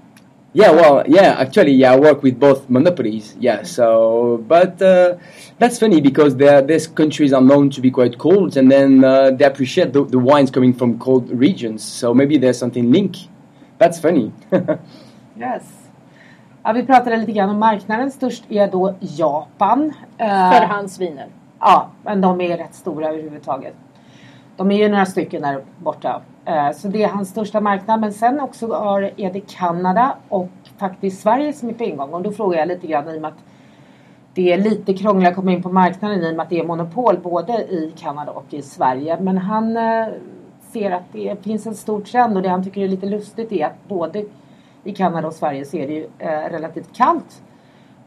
Yeah, 0.56 0.72
well, 0.72 1.04
yeah, 1.08 1.36
actually, 1.40 1.72
yeah, 1.72 1.94
I 1.94 2.00
work 2.00 2.22
with 2.22 2.40
both 2.40 2.70
monopolies. 2.70 3.36
Yeah, 3.40 3.64
so, 3.64 4.38
but 4.48 4.80
uh, 4.82 5.18
that's 5.58 5.80
funny 5.80 6.00
because 6.00 6.36
these 6.38 6.86
countries 6.88 7.34
are 7.34 7.42
known 7.42 7.72
to 7.72 7.82
be 7.82 7.90
quite 7.90 8.20
cold, 8.20 8.56
and 8.58 8.72
then 8.72 9.04
uh, 9.04 9.32
they 9.32 9.46
appreciate 9.46 9.94
the, 9.94 10.06
the 10.06 10.20
wines 10.20 10.52
coming 10.52 10.74
from 10.74 11.00
cold 11.00 11.30
regions. 11.32 11.84
So 11.84 12.14
maybe 12.14 12.38
there's 12.38 12.60
something 12.60 12.92
link. 12.92 13.18
That's 13.80 14.00
funny. 14.00 14.32
Yes. 15.36 15.64
Ja, 16.64 16.74
vi 16.74 16.84
pratade 16.84 17.18
lite 17.18 17.32
grann 17.32 17.50
om 17.50 17.60
marknaden. 17.60 18.12
Störst 18.12 18.44
är 18.50 18.68
då 18.68 18.96
Japan. 19.00 19.94
Eh, 20.18 20.28
För 20.52 20.66
hans 20.66 21.00
viner. 21.00 21.28
Ja, 21.60 21.90
men 22.04 22.22
de 22.22 22.42
är 22.42 22.58
rätt 22.58 22.76
stora 22.76 23.10
överhuvudtaget. 23.10 23.74
De 24.58 24.72
är 24.72 24.78
ju 24.78 24.90
några 24.90 25.06
stycken 25.06 25.42
där 25.42 25.62
borta. 25.78 26.22
Eh, 26.46 26.72
så 26.72 26.88
det 26.88 27.04
är 27.04 27.08
hans 27.08 27.30
största 27.30 27.62
marknad. 27.62 28.00
Men 28.00 28.14
sen 28.14 28.40
också 28.40 28.66
är 29.18 29.34
det 29.34 29.42
Kanada 29.42 30.16
och 30.30 30.50
faktiskt 30.78 31.22
Sverige 31.22 31.54
som 31.54 31.70
är 31.70 31.74
på 31.74 31.84
ingång. 31.84 32.14
Och 32.14 32.22
då 32.22 32.32
frågar 32.32 32.60
jag 32.60 32.68
lite 32.68 32.88
grann 32.88 33.10
i 33.10 33.18
och 33.18 33.22
med 33.22 33.30
att 33.30 33.44
det 34.34 34.54
är 34.54 34.58
lite 34.58 34.94
krångligt 34.94 35.30
att 35.30 35.36
komma 35.36 35.52
in 35.52 35.64
på 35.64 35.70
marknaden 35.70 36.24
i 36.24 36.32
och 36.32 36.36
med 36.36 36.44
att 36.44 36.50
det 36.50 36.60
är 36.60 36.64
monopol 36.64 37.18
både 37.18 37.54
i 37.54 37.94
Kanada 37.98 38.32
och 38.32 38.54
i 38.54 38.62
Sverige. 38.62 39.18
Men 39.20 39.38
han 39.38 39.78
eh, 39.78 40.08
ser 40.72 40.92
att 40.92 41.04
det 41.12 41.44
finns 41.44 41.68
en 41.68 41.76
stor 41.76 42.02
trend 42.02 42.38
och 42.38 42.44
det 42.44 42.50
han 42.50 42.64
tycker 42.64 42.82
är 42.82 42.88
lite 42.88 43.06
lustigt 43.06 43.52
är 43.52 43.66
att 43.66 43.88
både 43.88 44.26
i 44.84 44.94
Kanada 44.94 45.28
och 45.28 45.34
Sverige 45.34 45.66
så 45.66 45.78
är 45.78 45.88
det 45.88 45.94
ju 45.94 46.08
eh, 46.20 46.50
relativt 46.50 46.96
kallt. 46.96 47.44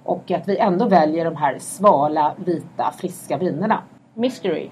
Och 0.04 0.30
att 0.30 0.48
vi 0.48 0.56
ändå 0.56 0.88
väljer 0.88 1.24
de 1.24 1.36
här 1.36 1.58
svala, 1.58 2.34
vita, 2.44 2.92
friska 2.98 3.38
vinerna. 3.38 3.82
Mystery. 4.14 4.70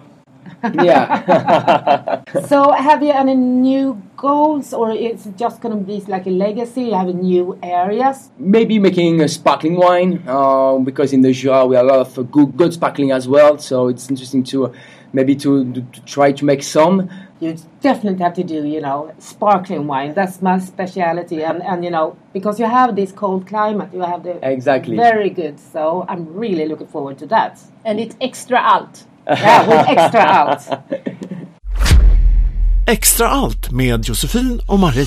Yeah. 0.83 2.22
So 2.46 2.72
have 2.72 3.02
you 3.02 3.12
any 3.12 3.35
new 3.35 4.02
goals 4.16 4.72
or 4.74 4.90
is 4.92 5.26
it 5.26 5.37
just 5.37 5.61
going 5.61 5.78
to 5.78 5.85
be 5.85 6.00
like 6.11 6.26
a 6.26 6.30
legacy? 6.30 6.83
You 6.85 6.94
have 6.94 7.14
new 7.14 7.59
areas? 7.62 8.30
maybe 8.38 8.78
making 8.78 9.20
a 9.20 9.28
sparkling 9.28 9.76
wine 9.76 10.22
uh, 10.26 10.78
because 10.78 11.12
in 11.12 11.20
the 11.22 11.33
Jura 11.33 11.66
we 11.66 11.76
have 11.76 11.85
a 11.85 11.88
lot 11.88 12.00
of 12.00 12.18
uh, 12.18 12.22
good, 12.22 12.57
good 12.57 12.72
sparkling 12.72 13.12
as 13.12 13.28
well. 13.28 13.59
So 13.59 13.88
it's 13.88 14.09
interesting 14.11 14.44
to 14.44 14.66
uh, 14.66 14.72
maybe 15.12 15.35
to, 15.37 15.72
to 15.72 16.00
try 16.04 16.33
to 16.33 16.44
make 16.44 16.62
some. 16.62 17.09
You 17.40 17.57
definitely 17.80 18.22
have 18.22 18.35
to 18.35 18.44
do, 18.44 18.64
you 18.64 18.80
know, 18.80 19.12
sparkling 19.18 19.87
wine. 19.87 20.14
That's 20.14 20.40
my 20.40 20.59
speciality. 20.59 21.42
And, 21.42 21.62
and 21.62 21.85
you 21.85 21.90
know, 21.90 22.16
because 22.33 22.59
you 22.59 22.66
have 22.66 22.96
this 22.96 23.12
cold 23.12 23.46
climate, 23.46 23.90
you 23.92 24.00
have 24.00 24.22
the 24.22 24.38
Exactly. 24.48 24.96
very 24.96 25.30
good. 25.30 25.59
So 25.61 26.04
I'm 26.09 26.35
really 26.35 26.66
looking 26.66 26.87
forward 26.87 27.18
to 27.18 27.26
that. 27.26 27.61
And 27.85 28.00
it's 28.00 28.16
extra 28.20 28.59
allt. 28.61 29.04
With 29.27 29.89
extra 29.89 30.23
allt! 30.23 30.71
Extra 32.87 33.29
allt 33.29 33.71
med 33.71 34.09
Josefin 34.09 34.61
och 34.67 34.79
Marie. 34.79 35.07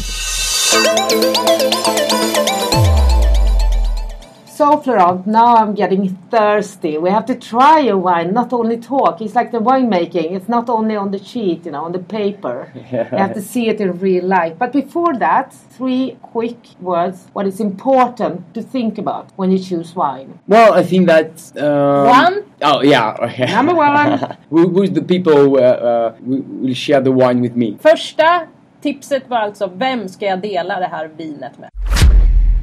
So 4.57 4.81
Florent, 4.81 5.27
now 5.27 5.55
I'm 5.57 5.75
getting 5.75 6.17
thirsty. 6.31 6.97
We 6.97 7.11
have 7.11 7.27
to 7.27 7.35
try 7.35 7.81
a 7.81 7.95
wine, 7.95 8.33
not 8.33 8.51
only 8.51 8.77
talk. 8.77 9.21
It's 9.21 9.35
like 9.35 9.51
the 9.51 9.59
winemaking. 9.59 10.31
It's 10.35 10.49
not 10.49 10.67
only 10.67 10.95
on 10.95 11.11
the 11.11 11.23
sheet, 11.23 11.65
you 11.65 11.71
know, 11.73 11.83
on 11.85 11.91
the 11.91 11.99
paper. 11.99 12.73
You 12.91 13.19
have 13.25 13.35
to 13.35 13.41
see 13.41 13.69
it 13.69 13.79
in 13.79 13.99
real 13.99 14.25
life. 14.25 14.53
But 14.57 14.73
before 14.73 15.13
that, 15.19 15.53
three 15.77 16.17
quick 16.23 16.57
words. 16.79 17.27
What 17.33 17.45
is 17.45 17.59
important 17.59 18.55
to 18.55 18.63
think 18.63 18.97
about 18.97 19.25
when 19.35 19.51
you 19.51 19.59
choose 19.59 19.93
wine? 19.95 20.39
Well, 20.47 20.73
I 20.73 20.83
think 20.83 21.05
that 21.05 21.33
um, 21.57 22.07
One? 22.21 22.35
Oh 22.63 22.81
yeah. 22.81 23.15
okay. 23.25 23.45
Number 23.59 23.75
one. 23.75 24.37
Who, 24.49 24.69
who's 24.69 24.89
the 24.89 25.03
people 25.03 25.35
who 25.35 25.59
uh, 25.59 25.61
uh, 25.61 26.15
will 26.21 26.43
will 26.61 26.73
share 26.73 27.01
the 27.01 27.11
wine 27.11 27.41
with 27.41 27.55
me? 27.55 27.77
Första 27.79 28.47
tipset 28.81 29.29
var 29.29 29.37
alltså, 29.37 29.69
vem 29.75 30.07
ska 30.07 30.25
jag 30.25 30.41
dela 30.41 30.79
det 30.79 30.89
här 30.91 31.09
vinet 31.17 31.59
med? 31.59 31.69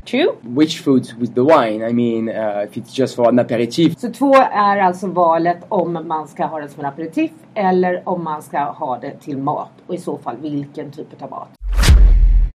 Two. 0.05 0.37
Which 0.43 0.81
foods 0.81 1.15
with 1.15 1.35
the 1.35 1.45
wine? 1.45 1.83
I 1.83 1.93
mean, 1.93 2.29
uh, 2.29 2.67
if 2.67 2.77
it's 2.77 2.93
just 2.93 3.17
for 3.17 3.29
an 3.29 3.39
aperitif, 3.39 3.99
Så 3.99 4.13
två 4.13 4.35
är 4.53 4.77
alltså 4.79 5.07
valet 5.07 5.59
om 5.69 5.99
man 6.09 6.29
ska 6.29 6.45
ha 6.45 6.61
det 6.61 6.69
som 6.69 6.81
en 6.81 6.87
aperitif 6.87 7.31
eller 7.55 8.09
om 8.09 8.25
man 8.25 8.43
ska 8.43 8.59
ha 8.59 8.99
det 8.99 9.21
till 9.21 9.39
mat. 9.39 9.71
Och 9.87 9.95
i 9.95 9.99
så 9.99 10.19
fall 10.19 10.37
vilken 10.37 10.91
typ 10.91 11.23
av 11.23 11.31
mat. 11.31 11.49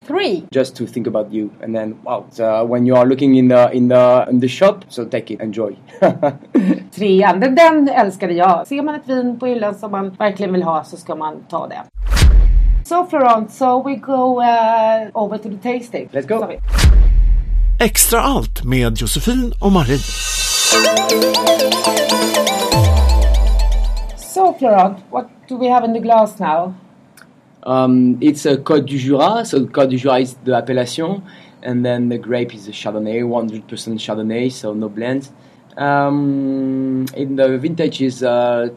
Three. 0.07 0.43
just 0.51 0.75
to 0.75 0.85
think 0.87 1.07
about 1.07 1.33
you. 1.33 1.49
And 1.63 1.75
then, 1.75 1.95
wow, 2.03 2.25
so 2.31 2.65
when 2.65 2.87
you 2.87 2.97
are 2.97 3.05
looking 3.05 3.37
in 3.37 3.49
the 3.49 3.69
in 3.73 3.89
the 3.89 4.25
in 4.29 4.39
the 4.39 4.47
shop, 4.47 4.75
so 4.89 5.05
take 5.05 5.33
it, 5.33 5.41
enjoy. 5.41 5.75
Trean, 6.91 7.39
den, 7.39 7.55
den 7.55 7.89
älskade 7.89 8.33
jag. 8.33 8.67
Ser 8.67 8.81
man 8.81 8.95
ett 8.95 9.09
vin 9.09 9.39
på 9.39 9.45
hyllan 9.45 9.75
som 9.75 9.91
man 9.91 10.09
verkligen 10.09 10.53
vill 10.53 10.63
ha 10.63 10.83
så 10.83 10.97
ska 10.97 11.15
man 11.15 11.43
ta 11.49 11.67
det. 11.67 11.81
So 12.85 13.05
Florent, 13.05 13.51
so 13.51 13.83
we 13.83 13.95
go 13.95 14.41
uh, 14.41 15.09
over 15.13 15.37
to 15.37 15.49
the 15.49 15.57
tasting. 15.57 16.09
Let's 16.11 16.25
go. 16.25 16.39
Sorry. 16.39 16.59
Extra 17.81 18.19
allt 18.21 18.63
med 18.63 18.97
Josefin 18.97 19.53
och 19.59 19.71
Marie. 19.71 19.97
So 24.17 24.53
Florent, 24.59 24.97
what 25.11 25.29
do 25.49 25.57
we 25.57 25.69
have 25.69 25.85
in 25.85 25.93
the 25.93 25.99
glass 25.99 26.39
now? 26.39 26.73
Um, 27.63 28.17
it's 28.21 28.45
a 28.45 28.57
Côtes 28.57 28.85
du 28.85 28.97
Jura, 28.97 29.45
so 29.45 29.59
Côtes 29.59 29.89
du 29.89 29.97
Jura 29.97 30.19
is 30.19 30.35
the 30.43 30.57
appellation, 30.57 31.21
and 31.63 31.85
then 31.85 32.09
the 32.09 32.17
grape 32.17 32.53
is 32.53 32.67
a 32.67 32.71
Chardonnay, 32.71 33.23
100% 33.23 33.97
Chardonnay, 33.97 34.51
so 34.51 34.73
no 34.73 34.89
blend. 34.89 35.29
Um, 35.77 37.05
in 37.15 37.37
the 37.37 37.57
vintage 37.57 38.01
is 38.01 38.23
uh, 38.23 38.67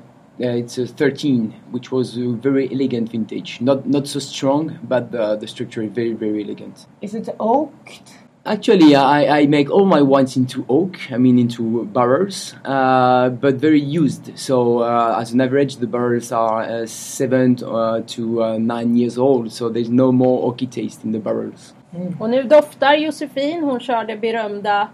uh, 0.41 0.47
it's 0.47 0.79
a 0.79 0.87
13, 0.87 1.53
which 1.73 1.91
was 1.91 2.17
a 2.17 2.29
very 2.29 2.73
elegant 2.73 3.11
vintage. 3.11 3.61
Not 3.61 3.85
not 3.85 4.07
so 4.07 4.21
strong, 4.21 4.79
but 4.85 5.11
the, 5.11 5.35
the 5.37 5.49
structure 5.49 5.83
is 5.83 5.91
very 5.91 6.13
very 6.13 6.45
elegant. 6.45 6.87
Is 7.01 7.15
it 7.15 7.29
oaked? 7.41 8.22
Actually, 8.45 8.97
I, 8.97 9.41
I 9.43 9.47
make 9.47 9.71
all 9.71 9.87
my 9.87 10.03
wines 10.03 10.37
into 10.37 10.65
oak, 10.69 10.99
I 11.13 11.17
mean 11.17 11.39
into 11.39 11.85
barrels, 11.85 12.55
uh, 12.65 13.29
but 13.29 13.55
very 13.55 13.81
used. 13.81 14.37
So, 14.37 14.81
uh, 14.81 15.17
as 15.21 15.33
an 15.33 15.41
average, 15.41 15.77
the 15.77 15.87
barrels 15.87 16.33
are 16.33 16.63
uh, 16.63 16.87
seven 16.87 17.57
uh, 17.65 18.03
to 18.09 18.43
uh, 18.43 18.59
nine 18.59 18.97
years 18.97 19.17
old, 19.17 19.53
so 19.53 19.69
there's 19.69 19.91
no 19.91 20.11
more 20.11 20.53
oaky 20.53 20.69
taste 20.69 21.05
in 21.05 21.13
the 21.13 21.21
barrels. 21.21 21.75
Och 22.19 22.31
nu 22.31 22.43
doftar 22.43 22.95
Josefin. 22.95 23.65
Hon 23.65 23.81
kör 23.81 24.05
det 24.05 24.17
berömda 24.17 24.89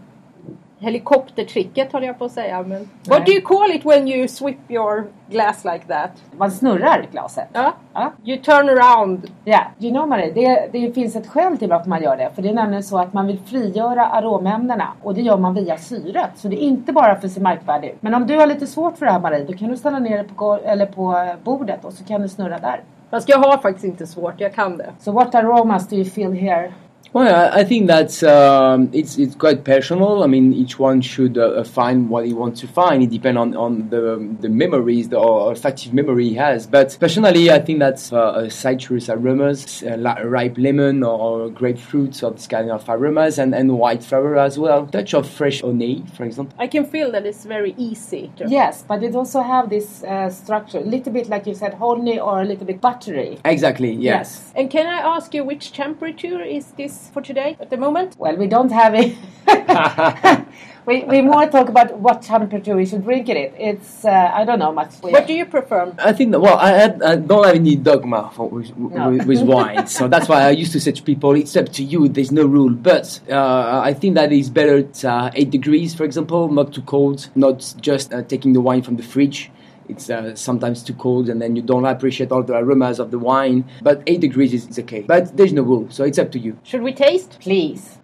helikoptertricket 0.78 1.92
höll 1.92 2.04
jag 2.04 2.18
på 2.18 2.24
att 2.24 2.32
säga. 2.32 2.62
Men 2.62 2.88
what 3.08 3.26
do 3.26 3.32
you 3.32 3.40
call 3.40 3.70
it 3.70 3.86
when 3.86 4.08
you 4.08 4.28
sweep 4.28 4.56
your 4.68 5.04
glass 5.30 5.64
like 5.64 5.86
that? 5.86 6.10
Man 6.38 6.50
snurrar 6.50 7.06
glaset. 7.12 7.48
Ja. 7.52 7.74
Ja. 7.92 8.12
You 8.24 8.42
turn 8.42 8.68
around. 8.68 9.30
Ja, 9.44 9.60
you 9.78 9.92
know 9.92 10.08
Marie, 10.08 10.32
det, 10.32 10.68
det 10.72 10.92
finns 10.92 11.16
ett 11.16 11.26
skäl 11.26 11.58
till 11.58 11.68
varför 11.68 11.88
man 11.88 12.02
gör 12.02 12.16
det. 12.16 12.30
För 12.34 12.42
det 12.42 12.48
är 12.48 12.54
nämligen 12.54 12.82
så 12.82 12.98
att 12.98 13.12
man 13.12 13.26
vill 13.26 13.38
frigöra 13.38 14.06
aromämnena 14.06 14.88
och 15.02 15.14
det 15.14 15.20
gör 15.20 15.36
man 15.36 15.54
via 15.54 15.76
syret. 15.76 16.30
Så 16.34 16.48
det 16.48 16.56
är 16.56 16.66
inte 16.66 16.92
bara 16.92 17.16
för 17.20 17.26
att 17.26 17.32
se 17.32 17.40
märkvärdig 17.40 17.88
ut. 17.88 18.02
Men 18.02 18.14
om 18.14 18.26
du 18.26 18.36
har 18.36 18.46
lite 18.46 18.66
svårt 18.66 18.98
för 18.98 19.06
det 19.06 19.12
här 19.12 19.20
Marie, 19.20 19.44
då 19.44 19.52
kan 19.52 19.68
du 19.68 19.76
ställa 19.76 19.98
ner 19.98 20.18
det 20.18 20.24
på, 20.34 20.58
eller 20.64 20.86
på 20.86 21.34
bordet 21.44 21.84
och 21.84 21.92
så 21.92 22.04
kan 22.04 22.22
du 22.22 22.28
snurra 22.28 22.58
där. 22.58 22.80
Fast 23.10 23.28
jag 23.28 23.38
har 23.38 23.58
faktiskt 23.58 23.84
inte 23.84 24.06
svårt, 24.06 24.40
jag 24.40 24.54
kan 24.54 24.76
det. 24.76 24.90
So 24.98 25.12
what 25.12 25.34
aromas 25.34 25.88
do 25.88 25.96
you 25.96 26.04
feel 26.04 26.32
here? 26.32 26.72
Well, 27.14 27.52
I, 27.54 27.60
I 27.60 27.64
think 27.64 27.86
that's 27.86 28.22
um, 28.22 28.90
it's 28.92 29.16
it's 29.18 29.34
quite 29.34 29.64
personal. 29.64 30.22
I 30.22 30.26
mean, 30.26 30.52
each 30.52 30.78
one 30.78 31.00
should 31.00 31.38
uh, 31.38 31.46
uh, 31.60 31.64
find 31.64 32.10
what 32.10 32.26
he 32.26 32.34
wants 32.34 32.60
to 32.60 32.68
find. 32.68 33.02
It 33.02 33.10
depends 33.10 33.38
on, 33.38 33.56
on 33.56 33.88
the 33.88 34.18
the 34.40 34.50
memories 34.50 35.08
the, 35.08 35.18
or 35.18 35.50
olfactive 35.54 35.94
memory 35.94 36.28
he 36.28 36.34
has. 36.34 36.66
But 36.66 36.96
personally, 37.00 37.50
I 37.50 37.60
think 37.60 37.78
that's 37.78 38.12
uh, 38.12 38.18
uh, 38.20 38.48
citrus 38.50 39.08
aromas, 39.08 39.82
uh, 39.82 39.96
ripe 40.24 40.58
lemon 40.58 41.02
or 41.02 41.48
grapefruits 41.48 42.22
or 42.22 42.32
this 42.32 42.46
kind 42.46 42.70
of 42.70 42.86
aromas, 42.88 43.38
and, 43.38 43.54
and 43.54 43.78
white 43.78 44.04
flower 44.04 44.36
as 44.36 44.58
well. 44.58 44.86
Touch 44.86 45.14
of 45.14 45.26
fresh 45.28 45.62
honey, 45.62 46.04
for 46.14 46.24
example. 46.24 46.54
I 46.58 46.66
can 46.66 46.84
feel 46.84 47.10
that 47.12 47.24
it's 47.24 47.44
very 47.46 47.74
easy. 47.78 48.30
to- 48.36 48.48
Yes, 48.48 48.84
but 48.86 49.02
it 49.02 49.14
also 49.14 49.40
have 49.40 49.70
this 49.70 50.04
uh, 50.04 50.28
structure, 50.28 50.78
a 50.78 50.82
little 50.82 51.12
bit 51.12 51.28
like 51.30 51.46
you 51.46 51.54
said, 51.54 51.74
honey 51.74 52.18
or 52.20 52.42
a 52.42 52.44
little 52.44 52.66
bit 52.66 52.82
buttery. 52.82 53.38
Exactly. 53.46 53.92
Yes. 53.92 54.52
And 54.54 54.70
can 54.70 54.86
I 54.86 54.98
ask 55.16 55.32
you 55.32 55.42
which 55.42 55.72
temperature 55.72 56.42
is 56.42 56.72
this 56.72 56.97
for 57.08 57.22
today 57.22 57.56
at 57.60 57.70
the 57.70 57.76
moment? 57.76 58.16
Well, 58.18 58.36
we 58.36 58.46
don't 58.46 58.72
have 58.72 58.94
it. 58.94 59.16
we, 60.86 61.04
we 61.04 61.20
more 61.22 61.46
talk 61.46 61.68
about 61.68 61.98
what 61.98 62.22
temperature 62.22 62.74
we 62.74 62.86
should 62.86 63.04
drink 63.04 63.28
it. 63.28 63.54
It's, 63.58 64.04
uh, 64.04 64.30
I 64.34 64.44
don't 64.44 64.58
know 64.58 64.72
much. 64.72 64.94
What 65.00 65.26
do 65.26 65.34
you 65.34 65.44
prefer? 65.46 65.94
I 65.98 66.12
think 66.12 66.32
that, 66.32 66.40
well, 66.40 66.56
I, 66.56 66.70
had, 66.70 67.02
I 67.02 67.16
don't 67.16 67.44
have 67.44 67.54
any 67.54 67.76
dogma 67.76 68.30
for, 68.34 68.48
with, 68.48 68.76
No. 68.76 69.10
with, 69.10 69.26
with 69.26 69.42
wine, 69.54 69.86
so 69.86 70.08
that's 70.08 70.28
why 70.28 70.42
I 70.42 70.50
used 70.50 70.72
to 70.72 70.80
say 70.80 70.92
to 70.92 71.02
people, 71.02 71.34
"It's 71.36 71.56
up 71.56 71.68
to 71.74 71.82
you. 71.84 72.08
There's 72.08 72.32
no 72.32 72.44
rule." 72.46 72.70
But 72.70 73.20
uh, 73.30 73.80
I 73.84 73.92
think 73.92 74.14
that 74.14 74.32
it's 74.32 74.48
better 74.48 74.78
at 74.78 75.04
uh, 75.04 75.30
eight 75.34 75.50
degrees, 75.50 75.94
for 75.94 76.04
example, 76.04 76.48
not 76.50 76.72
too 76.72 76.82
cold, 76.82 77.28
not 77.34 77.74
just 77.80 78.12
uh, 78.12 78.22
taking 78.22 78.52
the 78.54 78.60
wine 78.60 78.82
from 78.82 78.96
the 78.96 79.02
fridge. 79.02 79.50
It's 79.88 80.10
uh, 80.10 80.34
sometimes 80.36 80.82
too 80.82 80.94
cold, 80.94 81.28
and 81.28 81.40
then 81.40 81.56
you 81.56 81.62
don't 81.62 81.84
appreciate 81.84 82.30
all 82.30 82.42
the 82.42 82.54
aromas 82.54 82.98
of 82.98 83.10
the 83.10 83.18
wine. 83.18 83.64
But 83.82 84.02
eight 84.06 84.20
degrees 84.20 84.52
is, 84.52 84.68
is 84.68 84.78
okay. 84.80 85.02
But 85.02 85.36
there's 85.36 85.52
no 85.52 85.62
rule, 85.62 85.86
so 85.90 86.04
it's 86.04 86.18
up 86.18 86.30
to 86.32 86.38
you. 86.38 86.58
Should 86.62 86.82
we 86.82 86.92
taste? 86.92 87.38
Please. 87.40 87.98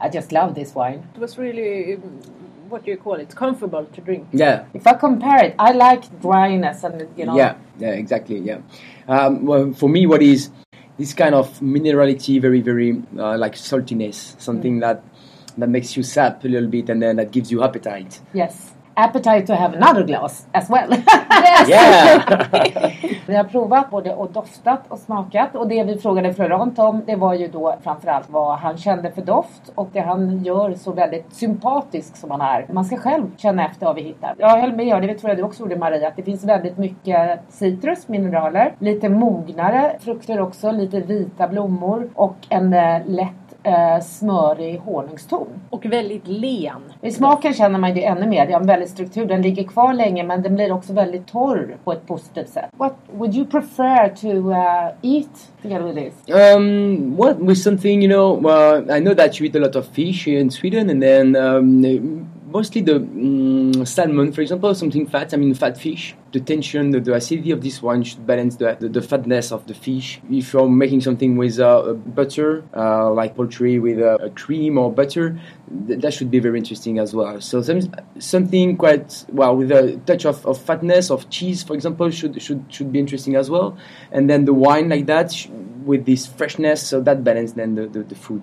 I 0.00 0.08
just 0.08 0.32
love 0.32 0.54
this 0.54 0.74
wine. 0.74 1.06
It 1.14 1.20
was 1.20 1.38
really, 1.38 1.94
um, 1.94 2.00
what 2.68 2.84
do 2.84 2.90
you 2.90 2.96
call 2.96 3.14
it? 3.14 3.34
Comfortable 3.34 3.84
to 3.84 4.00
drink. 4.00 4.28
Yeah, 4.32 4.64
If 4.74 4.86
I 4.86 4.94
compare 4.94 5.44
it, 5.44 5.54
I 5.58 5.72
like 5.72 6.20
dryness 6.20 6.82
and, 6.84 7.06
you 7.16 7.26
know. 7.26 7.36
Yeah, 7.36 7.56
yeah, 7.78 7.90
exactly. 7.90 8.38
Yeah. 8.38 8.60
Um, 9.06 9.44
well, 9.44 9.72
for 9.72 9.88
me, 9.88 10.06
what 10.06 10.22
is 10.22 10.50
this 10.98 11.14
kind 11.14 11.34
of 11.34 11.60
minerality, 11.60 12.40
very, 12.40 12.60
very 12.60 13.02
uh, 13.18 13.36
like 13.38 13.54
saltiness, 13.54 14.40
something 14.40 14.80
that 14.80 15.02
that 15.58 15.68
makes 15.68 15.96
you 15.96 16.02
sap 16.02 16.44
a 16.44 16.48
little 16.48 16.68
bit, 16.68 16.88
and 16.88 17.02
then 17.02 17.16
that 17.16 17.32
gives 17.32 17.50
you 17.50 17.62
appetite. 17.62 18.20
Yes. 18.32 18.72
Appetite 19.00 19.46
to 19.46 19.54
have 19.54 19.76
another 19.76 20.04
glass 20.04 20.46
as 20.52 20.70
well. 20.70 20.94
Yeah. 21.68 22.22
vi 23.26 23.36
har 23.36 23.44
provat 23.44 23.90
både 23.90 24.14
och 24.14 24.32
doftat 24.32 24.80
och 24.88 24.98
smakat 24.98 25.54
och 25.54 25.68
det 25.68 25.84
vi 25.84 25.98
frågade 25.98 26.34
Florent 26.34 26.78
om 26.78 27.02
det 27.06 27.16
var 27.16 27.34
ju 27.34 27.48
då 27.48 27.76
framförallt 27.82 28.30
vad 28.30 28.58
han 28.58 28.76
kände 28.76 29.10
för 29.10 29.22
doft 29.22 29.72
och 29.74 29.88
det 29.92 30.00
han 30.00 30.44
gör 30.44 30.74
så 30.74 30.92
väldigt 30.92 31.34
sympatisk 31.34 32.16
som 32.16 32.30
han 32.30 32.40
är. 32.40 32.66
Man 32.72 32.84
ska 32.84 32.96
själv 32.96 33.22
känna 33.36 33.66
efter 33.66 33.86
vad 33.86 33.94
vi 33.94 34.02
hittar. 34.02 34.34
Jag 34.38 34.60
höll 34.60 34.72
med 34.72 34.94
och 34.94 35.00
det 35.00 35.14
tror 35.14 35.30
jag 35.30 35.38
du 35.38 35.42
också 35.42 35.62
gjorde 35.62 35.76
Maria 35.76 36.08
att 36.08 36.16
det 36.16 36.22
finns 36.22 36.44
väldigt 36.44 36.78
mycket 36.78 37.40
citrus, 37.48 38.08
mineraler, 38.08 38.74
lite 38.78 39.08
mognare 39.08 39.96
frukter 40.00 40.40
också, 40.40 40.70
lite 40.70 41.00
vita 41.00 41.48
blommor 41.48 42.08
och 42.14 42.36
en 42.48 42.72
eh, 42.72 43.00
lätt 43.06 43.50
eh, 43.62 44.00
smörig 44.02 44.78
honungston. 44.78 45.46
Och 45.70 45.86
väldigt 45.86 46.28
len. 46.28 46.82
I 47.02 47.10
smaken 47.10 47.54
känner 47.54 47.78
man 47.78 47.90
ju 47.90 47.94
det 47.94 48.04
ännu 48.04 48.26
mer. 48.26 48.46
Det 48.46 48.52
har 48.52 48.60
en 48.60 48.66
väldigt 48.66 48.90
struktur. 48.90 49.26
Den 49.26 49.42
ligger 49.42 49.64
kvar 49.64 49.94
länge 49.94 50.24
men 50.24 50.42
den 50.42 50.54
blir 50.54 50.72
också 50.72 50.92
väldigt 50.92 51.26
torr 51.26 51.76
på 51.84 51.92
ett 51.92 52.06
positivt 52.06 52.48
sätt. 52.48 52.70
What 52.76 52.94
would 53.12 53.34
you 53.34 53.46
prefer 53.46 54.08
to 54.08 54.28
uh, 54.28 55.16
eat 55.16 55.50
together 55.62 55.84
with 55.84 56.04
this? 56.04 56.36
Um, 56.56 57.16
what 57.16 57.36
with 57.40 57.60
something 57.60 58.02
you 58.02 58.12
know? 58.12 58.46
Uh, 58.46 58.96
I 58.96 59.00
know 59.00 59.14
that 59.14 59.40
you 59.40 59.46
eat 59.48 59.56
a 59.56 59.58
lot 59.58 59.76
of 59.76 59.86
fish 59.86 60.28
in 60.28 60.50
Sweden, 60.50 60.90
and 60.90 61.02
then 61.02 61.36
um, 61.36 62.30
mostly 62.50 62.82
the 62.82 63.00
mm 63.00 63.86
salmon, 63.86 64.32
for 64.32 64.42
example, 64.42 64.74
something 64.74 65.06
fat. 65.06 65.32
I 65.32 65.36
mean, 65.36 65.54
fat 65.54 65.78
fish. 65.78 66.14
The 66.32 66.40
tension, 66.40 66.90
the, 66.90 67.00
the 67.00 67.14
acidity 67.14 67.50
of 67.50 67.62
this 67.62 67.82
wine 67.82 68.02
should 68.02 68.26
balance 68.26 68.56
the, 68.56 68.76
the, 68.78 68.88
the 68.88 69.02
fatness 69.02 69.52
of 69.52 69.66
the 69.66 69.74
fish. 69.74 70.20
If 70.30 70.52
you're 70.52 70.68
making 70.68 71.00
something 71.00 71.36
with 71.36 71.58
uh, 71.58 71.94
butter, 71.94 72.62
uh, 72.76 73.10
like 73.12 73.36
poultry 73.36 73.78
with 73.78 73.98
uh, 73.98 74.18
a 74.20 74.30
cream 74.30 74.76
or 74.76 74.92
butter, 74.92 75.40
th- 75.86 76.00
that 76.00 76.12
should 76.12 76.30
be 76.30 76.40
very 76.40 76.58
interesting 76.58 76.98
as 76.98 77.14
well. 77.14 77.40
So 77.40 77.62
some, 77.62 77.80
something 78.18 78.76
quite 78.76 79.24
well 79.32 79.56
with 79.56 79.72
a 79.72 79.98
touch 80.04 80.26
of, 80.26 80.44
of 80.46 80.60
fatness 80.60 81.10
of 81.10 81.30
cheese, 81.30 81.62
for 81.62 81.74
example, 81.74 82.10
should 82.10 82.40
should 82.42 82.64
should 82.68 82.92
be 82.92 82.98
interesting 82.98 83.36
as 83.36 83.48
well. 83.48 83.76
And 84.12 84.28
then 84.28 84.44
the 84.44 84.54
wine 84.54 84.88
like 84.88 85.06
that 85.06 85.32
sh- 85.32 85.48
with 85.84 86.04
this 86.04 86.26
freshness, 86.26 86.86
so 86.86 87.00
that 87.00 87.24
balance 87.24 87.52
then 87.52 87.74
the, 87.76 87.86
the, 87.86 88.02
the 88.02 88.14
food. 88.14 88.42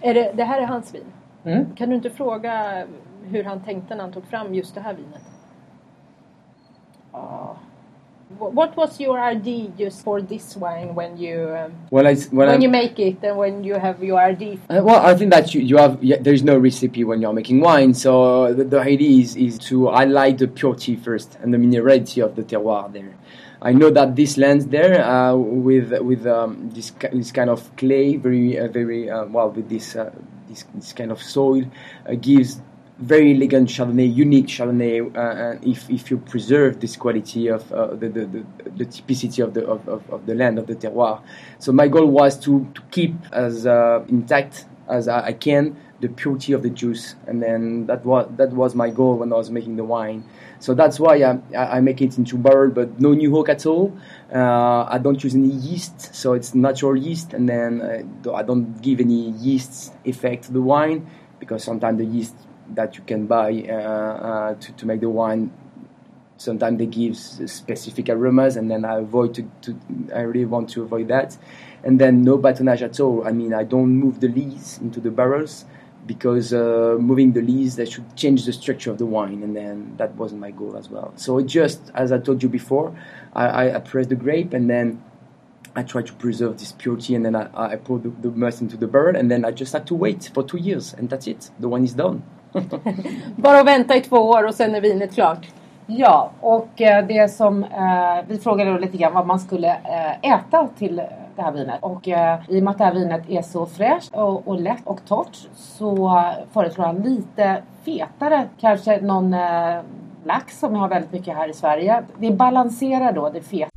Är 0.00 0.14
det, 0.14 0.32
det 0.36 0.44
här 0.44 0.60
är 0.60 0.66
hans 0.66 0.94
vin. 0.94 1.04
Mm. 1.44 1.76
Kan 1.76 1.88
du 1.88 1.94
inte 1.94 2.10
fråga 2.10 2.84
hur 3.30 3.44
han 3.44 3.60
tänkte 3.60 3.94
när 3.94 4.02
han 4.02 4.12
tog 4.12 4.24
fram 4.24 4.54
just 4.54 4.74
det 4.74 4.80
här 4.80 4.94
vinet? 4.94 5.22
Wh- 8.40 8.52
What 8.52 8.76
was 8.76 9.00
your 9.00 9.18
idea 9.20 9.70
just 9.78 10.02
for 10.04 10.20
this 10.20 10.56
wine 10.56 10.94
when 10.94 11.16
you 11.16 11.48
um, 11.56 11.72
Well, 11.90 12.06
I, 12.06 12.14
when 12.14 12.36
when 12.36 12.48
I'm- 12.48 12.60
you 12.62 12.68
make 12.70 12.98
it 12.98 13.22
and 13.24 13.36
when 13.38 13.64
you 13.64 13.74
have 13.78 14.02
your 14.04 14.18
idea? 14.30 14.56
Uh, 14.68 14.82
well, 14.84 15.00
I 15.06 15.14
think 15.14 15.30
that 15.32 15.54
you, 15.54 15.60
you 15.60 15.76
have 15.78 16.02
yeah, 16.02 16.16
there 16.20 16.34
is 16.34 16.42
no 16.42 16.58
recipe 16.58 17.04
when 17.04 17.20
you're 17.22 17.32
making 17.32 17.60
wine. 17.60 17.94
So 17.94 18.52
the, 18.52 18.64
the 18.64 18.80
idea 18.80 19.20
is, 19.22 19.36
is 19.36 19.58
to 19.70 19.86
highlight 19.88 20.38
the 20.38 20.48
purity 20.48 20.96
first 20.96 21.38
and 21.42 21.54
the 21.54 21.58
minerality 21.58 22.22
of 22.24 22.34
the 22.34 22.42
terroir 22.42 22.92
there. 22.92 23.14
I 23.62 23.72
know 23.72 23.90
that 23.90 24.16
this 24.16 24.36
lands 24.36 24.66
there 24.66 25.02
uh, 25.04 25.34
with 25.36 25.92
with 26.00 26.26
um, 26.26 26.70
this 26.74 26.90
this 27.12 27.32
kind 27.32 27.48
of 27.48 27.60
clay, 27.76 28.16
very 28.16 28.58
uh, 28.58 28.68
very 28.68 29.08
uh, 29.10 29.24
well 29.26 29.50
with 29.50 29.68
this 29.68 29.96
uh, 29.96 30.10
this 30.48 30.64
this 30.74 30.92
kind 30.92 31.10
of 31.12 31.22
soil 31.22 31.62
uh, 32.06 32.14
gives 32.20 32.60
very 32.98 33.34
elegant 33.34 33.68
Chardonnay, 33.68 34.14
unique 34.14 34.46
Chardonnay. 34.46 35.14
Uh, 35.14 35.20
uh, 35.20 35.58
if 35.62 35.88
if 35.90 36.10
you 36.10 36.18
preserve 36.18 36.80
this 36.80 36.96
quality 36.96 37.48
of 37.48 37.70
uh, 37.72 37.88
the, 37.88 38.08
the, 38.08 38.26
the 38.26 38.44
the 38.76 38.86
typicity 38.86 39.44
of 39.44 39.54
the 39.54 39.66
of, 39.66 39.86
of, 39.88 40.08
of 40.10 40.26
the 40.26 40.34
land 40.34 40.58
of 40.58 40.66
the 40.66 40.74
terroir. 40.74 41.22
So 41.58 41.72
my 41.72 41.88
goal 41.88 42.06
was 42.06 42.38
to, 42.40 42.66
to 42.74 42.82
keep 42.90 43.14
as 43.32 43.66
uh, 43.66 44.04
intact 44.08 44.66
as 44.88 45.08
I, 45.08 45.26
I 45.26 45.32
can 45.32 45.76
the 46.00 46.08
purity 46.08 46.52
of 46.52 46.62
the 46.62 46.68
juice, 46.68 47.14
and 47.26 47.42
then 47.42 47.86
that 47.86 48.04
was 48.04 48.28
that 48.36 48.50
was 48.50 48.74
my 48.74 48.90
goal 48.90 49.16
when 49.16 49.32
I 49.32 49.36
was 49.36 49.50
making 49.50 49.76
the 49.76 49.84
wine. 49.84 50.24
So 50.58 50.74
that's 50.74 51.00
why 51.00 51.22
I, 51.22 51.38
I 51.54 51.80
make 51.80 52.00
it 52.02 52.18
into 52.18 52.36
barrel, 52.36 52.70
but 52.70 53.00
no 53.00 53.12
new 53.12 53.36
oak 53.36 53.48
at 53.48 53.66
all. 53.66 53.96
Uh, 54.34 54.84
I 54.84 54.98
don't 54.98 55.22
use 55.22 55.34
any 55.34 55.48
yeast, 55.48 56.14
so 56.14 56.34
it's 56.34 56.54
natural 56.54 56.96
yeast, 56.96 57.32
and 57.32 57.48
then 57.48 57.80
uh, 58.26 58.32
I 58.32 58.42
don't 58.42 58.80
give 58.82 59.00
any 59.00 59.30
yeast 59.32 59.94
effect 60.04 60.44
to 60.44 60.52
the 60.52 60.60
wine 60.60 61.06
because 61.38 61.64
sometimes 61.64 61.98
the 61.98 62.04
yeast 62.04 62.34
that 62.74 62.96
you 62.96 63.04
can 63.04 63.26
buy 63.26 63.64
uh, 63.68 63.72
uh, 63.72 64.54
to, 64.54 64.72
to 64.72 64.86
make 64.86 65.00
the 65.00 65.10
wine. 65.10 65.52
Sometimes 66.38 66.78
they 66.78 66.86
give 66.86 67.16
specific 67.16 68.08
aromas 68.08 68.56
and 68.56 68.70
then 68.70 68.84
I 68.84 68.98
avoid 68.98 69.34
to, 69.34 69.50
to 69.62 69.78
I 70.14 70.20
really 70.20 70.44
want 70.44 70.68
to 70.70 70.82
avoid 70.82 71.08
that. 71.08 71.36
And 71.82 71.98
then 71.98 72.22
no 72.22 72.36
batonnage 72.36 72.82
at 72.82 73.00
all. 73.00 73.26
I 73.26 73.32
mean 73.32 73.54
I 73.54 73.64
don't 73.64 73.96
move 73.96 74.20
the 74.20 74.28
lees 74.28 74.78
into 74.82 75.00
the 75.00 75.10
barrels 75.10 75.64
because 76.06 76.52
uh, 76.52 76.96
moving 77.00 77.32
the 77.32 77.40
lees 77.40 77.76
that 77.76 77.90
should 77.90 78.14
change 78.16 78.44
the 78.44 78.52
structure 78.52 78.90
of 78.90 78.98
the 78.98 79.06
wine. 79.06 79.42
And 79.42 79.56
then 79.56 79.94
that 79.96 80.14
wasn't 80.14 80.40
my 80.40 80.50
goal 80.50 80.76
as 80.76 80.90
well. 80.90 81.12
So 81.16 81.38
it 81.38 81.46
just 81.46 81.90
as 81.94 82.12
I 82.12 82.18
told 82.18 82.42
you 82.42 82.48
before 82.48 82.94
I, 83.34 83.46
I, 83.46 83.76
I 83.76 83.80
press 83.80 84.06
the 84.06 84.14
grape 84.14 84.52
and 84.52 84.68
then 84.68 85.02
I 85.74 85.82
try 85.82 86.02
to 86.02 86.12
preserve 86.14 86.58
this 86.58 86.72
purity 86.72 87.14
and 87.14 87.24
then 87.24 87.34
I, 87.34 87.48
I 87.54 87.76
pour 87.76 87.98
the, 87.98 88.08
the 88.08 88.30
must 88.30 88.60
into 88.60 88.76
the 88.76 88.86
barrel 88.86 89.16
and 89.16 89.30
then 89.30 89.44
I 89.44 89.50
just 89.50 89.72
had 89.72 89.86
to 89.88 89.94
wait 89.94 90.30
for 90.34 90.42
two 90.42 90.58
years 90.58 90.92
and 90.92 91.08
that's 91.08 91.26
it. 91.26 91.50
The 91.58 91.68
wine 91.68 91.84
is 91.84 91.94
done 91.94 92.22
Bara 93.36 93.60
att 93.60 93.66
vänta 93.66 93.96
i 93.96 94.00
två 94.00 94.16
år 94.16 94.46
och 94.46 94.54
sen 94.54 94.74
är 94.74 94.80
vinet 94.80 95.14
klart. 95.14 95.46
Ja, 95.86 96.30
och 96.40 96.80
eh, 96.80 97.06
det 97.06 97.32
som 97.32 97.64
eh, 97.64 98.24
vi 98.28 98.38
frågade 98.38 98.70
då 98.70 98.78
lite 98.78 98.96
grann 98.96 99.12
vad 99.14 99.26
man 99.26 99.40
skulle 99.40 99.68
eh, 99.68 100.32
äta 100.32 100.68
till 100.78 100.96
det 101.36 101.42
här 101.42 101.52
vinet. 101.52 101.78
Och 101.80 102.08
eh, 102.08 102.40
i 102.48 102.58
och 102.60 102.64
med 102.64 102.70
att 102.70 102.78
det 102.78 102.84
här 102.84 102.94
vinet 102.94 103.30
är 103.30 103.42
så 103.42 103.66
fräscht 103.66 104.10
och, 104.12 104.48
och 104.48 104.60
lätt 104.60 104.82
och 104.84 105.00
torrt 105.08 105.36
så 105.56 106.22
föreslår 106.52 106.84
han 106.84 106.96
lite 106.96 107.62
fetare, 107.84 108.44
kanske 108.60 109.00
någon 109.00 109.34
eh, 109.34 109.80
lax 110.24 110.58
som 110.58 110.72
vi 110.72 110.78
har 110.78 110.88
väldigt 110.88 111.12
mycket 111.12 111.36
här 111.36 111.48
i 111.48 111.52
Sverige. 111.52 112.02
Det 112.18 112.30
balanserar 112.30 113.12
då 113.12 113.30
det 113.30 113.42
feta. 113.42 113.70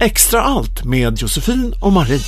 Extra 0.00 0.40
allt 0.42 0.84
med 0.84 1.18
Josefin 1.18 1.72
och 1.82 1.92
Marie. 1.92 2.18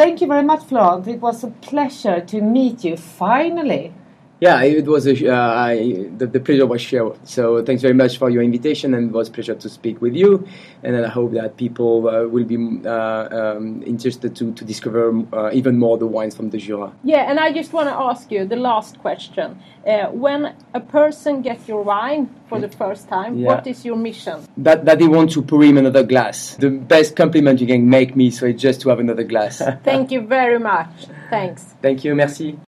Thank 0.00 0.22
you 0.22 0.28
very 0.28 0.42
much 0.42 0.64
Florence. 0.64 1.06
It 1.08 1.20
was 1.20 1.44
a 1.44 1.48
pleasure 1.48 2.22
to 2.22 2.40
meet 2.40 2.84
you 2.84 2.96
finally. 2.96 3.92
Yeah, 4.40 4.62
it 4.62 4.86
was 4.86 5.06
a, 5.06 5.28
uh, 5.28 5.36
I, 5.36 6.08
the, 6.16 6.26
the 6.26 6.40
pleasure 6.40 6.66
was 6.66 6.80
shared. 6.80 7.18
So 7.28 7.62
thanks 7.62 7.82
very 7.82 7.92
much 7.94 8.16
for 8.16 8.30
your 8.30 8.42
invitation, 8.42 8.94
and 8.94 9.10
it 9.10 9.12
was 9.12 9.28
a 9.28 9.32
pleasure 9.32 9.54
to 9.54 9.68
speak 9.68 10.00
with 10.00 10.14
you. 10.14 10.46
And 10.82 10.96
I 10.96 11.08
hope 11.08 11.32
that 11.32 11.58
people 11.58 12.08
uh, 12.08 12.26
will 12.26 12.44
be 12.44 12.56
uh, 12.86 13.28
um, 13.30 13.82
interested 13.82 14.34
to, 14.36 14.52
to 14.54 14.64
discover 14.64 15.12
uh, 15.34 15.50
even 15.52 15.78
more 15.78 15.98
the 15.98 16.06
wines 16.06 16.34
from 16.34 16.48
the 16.50 16.58
Jura. 16.58 16.90
Yeah, 17.04 17.30
and 17.30 17.38
I 17.38 17.52
just 17.52 17.74
want 17.74 17.90
to 17.90 17.94
ask 17.94 18.32
you 18.32 18.46
the 18.46 18.56
last 18.56 18.98
question. 19.00 19.60
Uh, 19.86 20.06
when 20.06 20.54
a 20.74 20.80
person 20.80 21.42
gets 21.42 21.68
your 21.68 21.82
wine 21.82 22.34
for 22.48 22.60
the 22.60 22.68
first 22.68 23.08
time, 23.08 23.38
Yeah. 23.38 23.48
what 23.48 23.66
is 23.66 23.84
your 23.84 23.96
mission? 23.96 24.40
That, 24.56 24.86
that 24.86 24.98
they 24.98 25.08
want 25.08 25.32
to 25.32 25.42
pour 25.42 25.62
him 25.62 25.76
another 25.76 26.02
glass. 26.02 26.56
The 26.56 26.70
best 26.70 27.14
compliment 27.14 27.60
you 27.60 27.66
can 27.66 27.88
make 27.88 28.16
me, 28.16 28.30
so 28.30 28.46
it's 28.46 28.62
just 28.62 28.80
to 28.82 28.88
have 28.88 29.00
another 29.00 29.24
glass. 29.24 29.62
Thank 29.84 30.10
you 30.10 30.22
very 30.22 30.58
much. 30.58 30.88
Thanks. 31.28 31.74
Thank 31.82 32.04
you, 32.04 32.14
merci. 32.14 32.58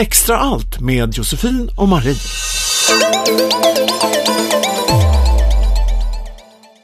Extra 0.00 0.36
allt 0.36 0.80
med 0.80 1.14
Josefin 1.14 1.68
och 1.76 1.88
Marie. 1.88 2.14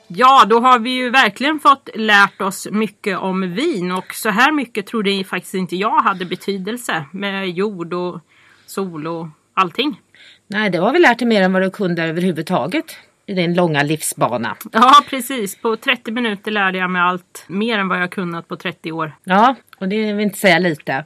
Ja, 0.09 0.45
då 0.45 0.61
har 0.61 0.79
vi 0.79 0.91
ju 0.91 1.11
verkligen 1.11 1.61
fått 1.61 1.89
lärt 1.95 2.41
oss 2.41 2.69
mycket 2.71 3.19
om 3.19 3.55
vin 3.55 3.93
och 3.93 4.15
så 4.15 4.29
här 4.29 4.53
mycket 4.53 4.87
trodde 4.87 5.25
faktiskt 5.25 5.55
inte 5.55 5.77
jag 5.77 6.01
hade 6.01 6.25
betydelse 6.25 7.05
med 7.13 7.51
jord 7.51 7.93
och 7.95 8.21
sol 8.67 9.07
och 9.07 9.29
allting. 9.55 10.01
Nej, 10.47 10.71
det 10.71 10.79
har 10.79 10.93
vi 10.93 10.99
lärt 10.99 11.19
dig 11.19 11.29
mer 11.29 11.43
än 11.43 11.53
vad 11.53 11.63
du 11.63 11.71
kunde 11.71 12.05
överhuvudtaget 12.05 12.97
din 13.35 13.55
långa 13.55 13.83
livsbana. 13.83 14.57
Ja, 14.73 14.95
precis. 15.11 15.57
På 15.57 15.77
30 15.77 16.11
minuter 16.11 16.51
lärde 16.51 16.79
jag 16.79 16.91
mig 16.91 17.03
allt 17.03 17.45
mer 17.47 17.79
än 17.79 17.89
vad 17.89 18.03
jag 18.03 18.11
kunnat 18.11 18.49
på 18.49 18.57
30 18.57 18.93
år. 18.93 19.13
Ja, 19.25 19.55
och 19.79 19.89
det 19.89 20.13
vill 20.13 20.21
inte 20.21 20.39
säga 20.39 20.59
lite. 20.59 21.05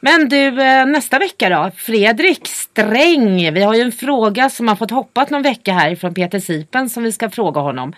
Men 0.00 0.28
du, 0.28 0.62
eh, 0.62 0.86
nästa 0.86 1.18
vecka 1.18 1.48
då? 1.48 1.70
Fredrik 1.76 2.46
Sträng. 2.46 3.54
Vi 3.54 3.62
har 3.62 3.74
ju 3.74 3.80
en 3.80 3.92
fråga 3.92 4.50
som 4.50 4.68
har 4.68 4.76
fått 4.76 4.90
hoppat 4.90 5.30
någon 5.30 5.42
vecka 5.42 5.72
här 5.72 5.96
från 5.96 6.14
Peter 6.14 6.40
Sipen 6.40 6.90
som 6.90 7.02
vi 7.02 7.12
ska 7.12 7.30
fråga 7.30 7.60
honom. 7.60 7.92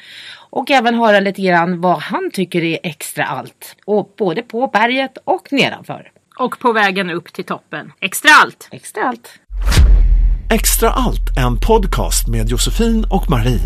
Och 0.50 0.70
även 0.70 0.94
höra 0.94 1.20
lite 1.20 1.42
grann 1.42 1.80
vad 1.80 1.98
han 1.98 2.30
tycker 2.30 2.62
är 2.62 2.78
extra 2.82 3.24
allt. 3.24 3.76
Och 3.84 4.14
både 4.18 4.42
på 4.42 4.66
berget 4.66 5.18
och 5.24 5.52
nedanför. 5.52 6.10
Och 6.38 6.58
på 6.58 6.72
vägen 6.72 7.10
upp 7.10 7.32
till 7.32 7.44
toppen. 7.44 7.92
Extra 8.00 8.30
allt! 8.42 8.68
Extra 8.70 9.04
allt. 9.04 9.40
Extra 10.52 10.90
allt, 10.90 11.36
en 11.36 11.58
podcast 11.58 12.26
med 12.26 12.48
Josefin 12.48 13.04
och 13.04 13.30
Marie. 13.30 13.60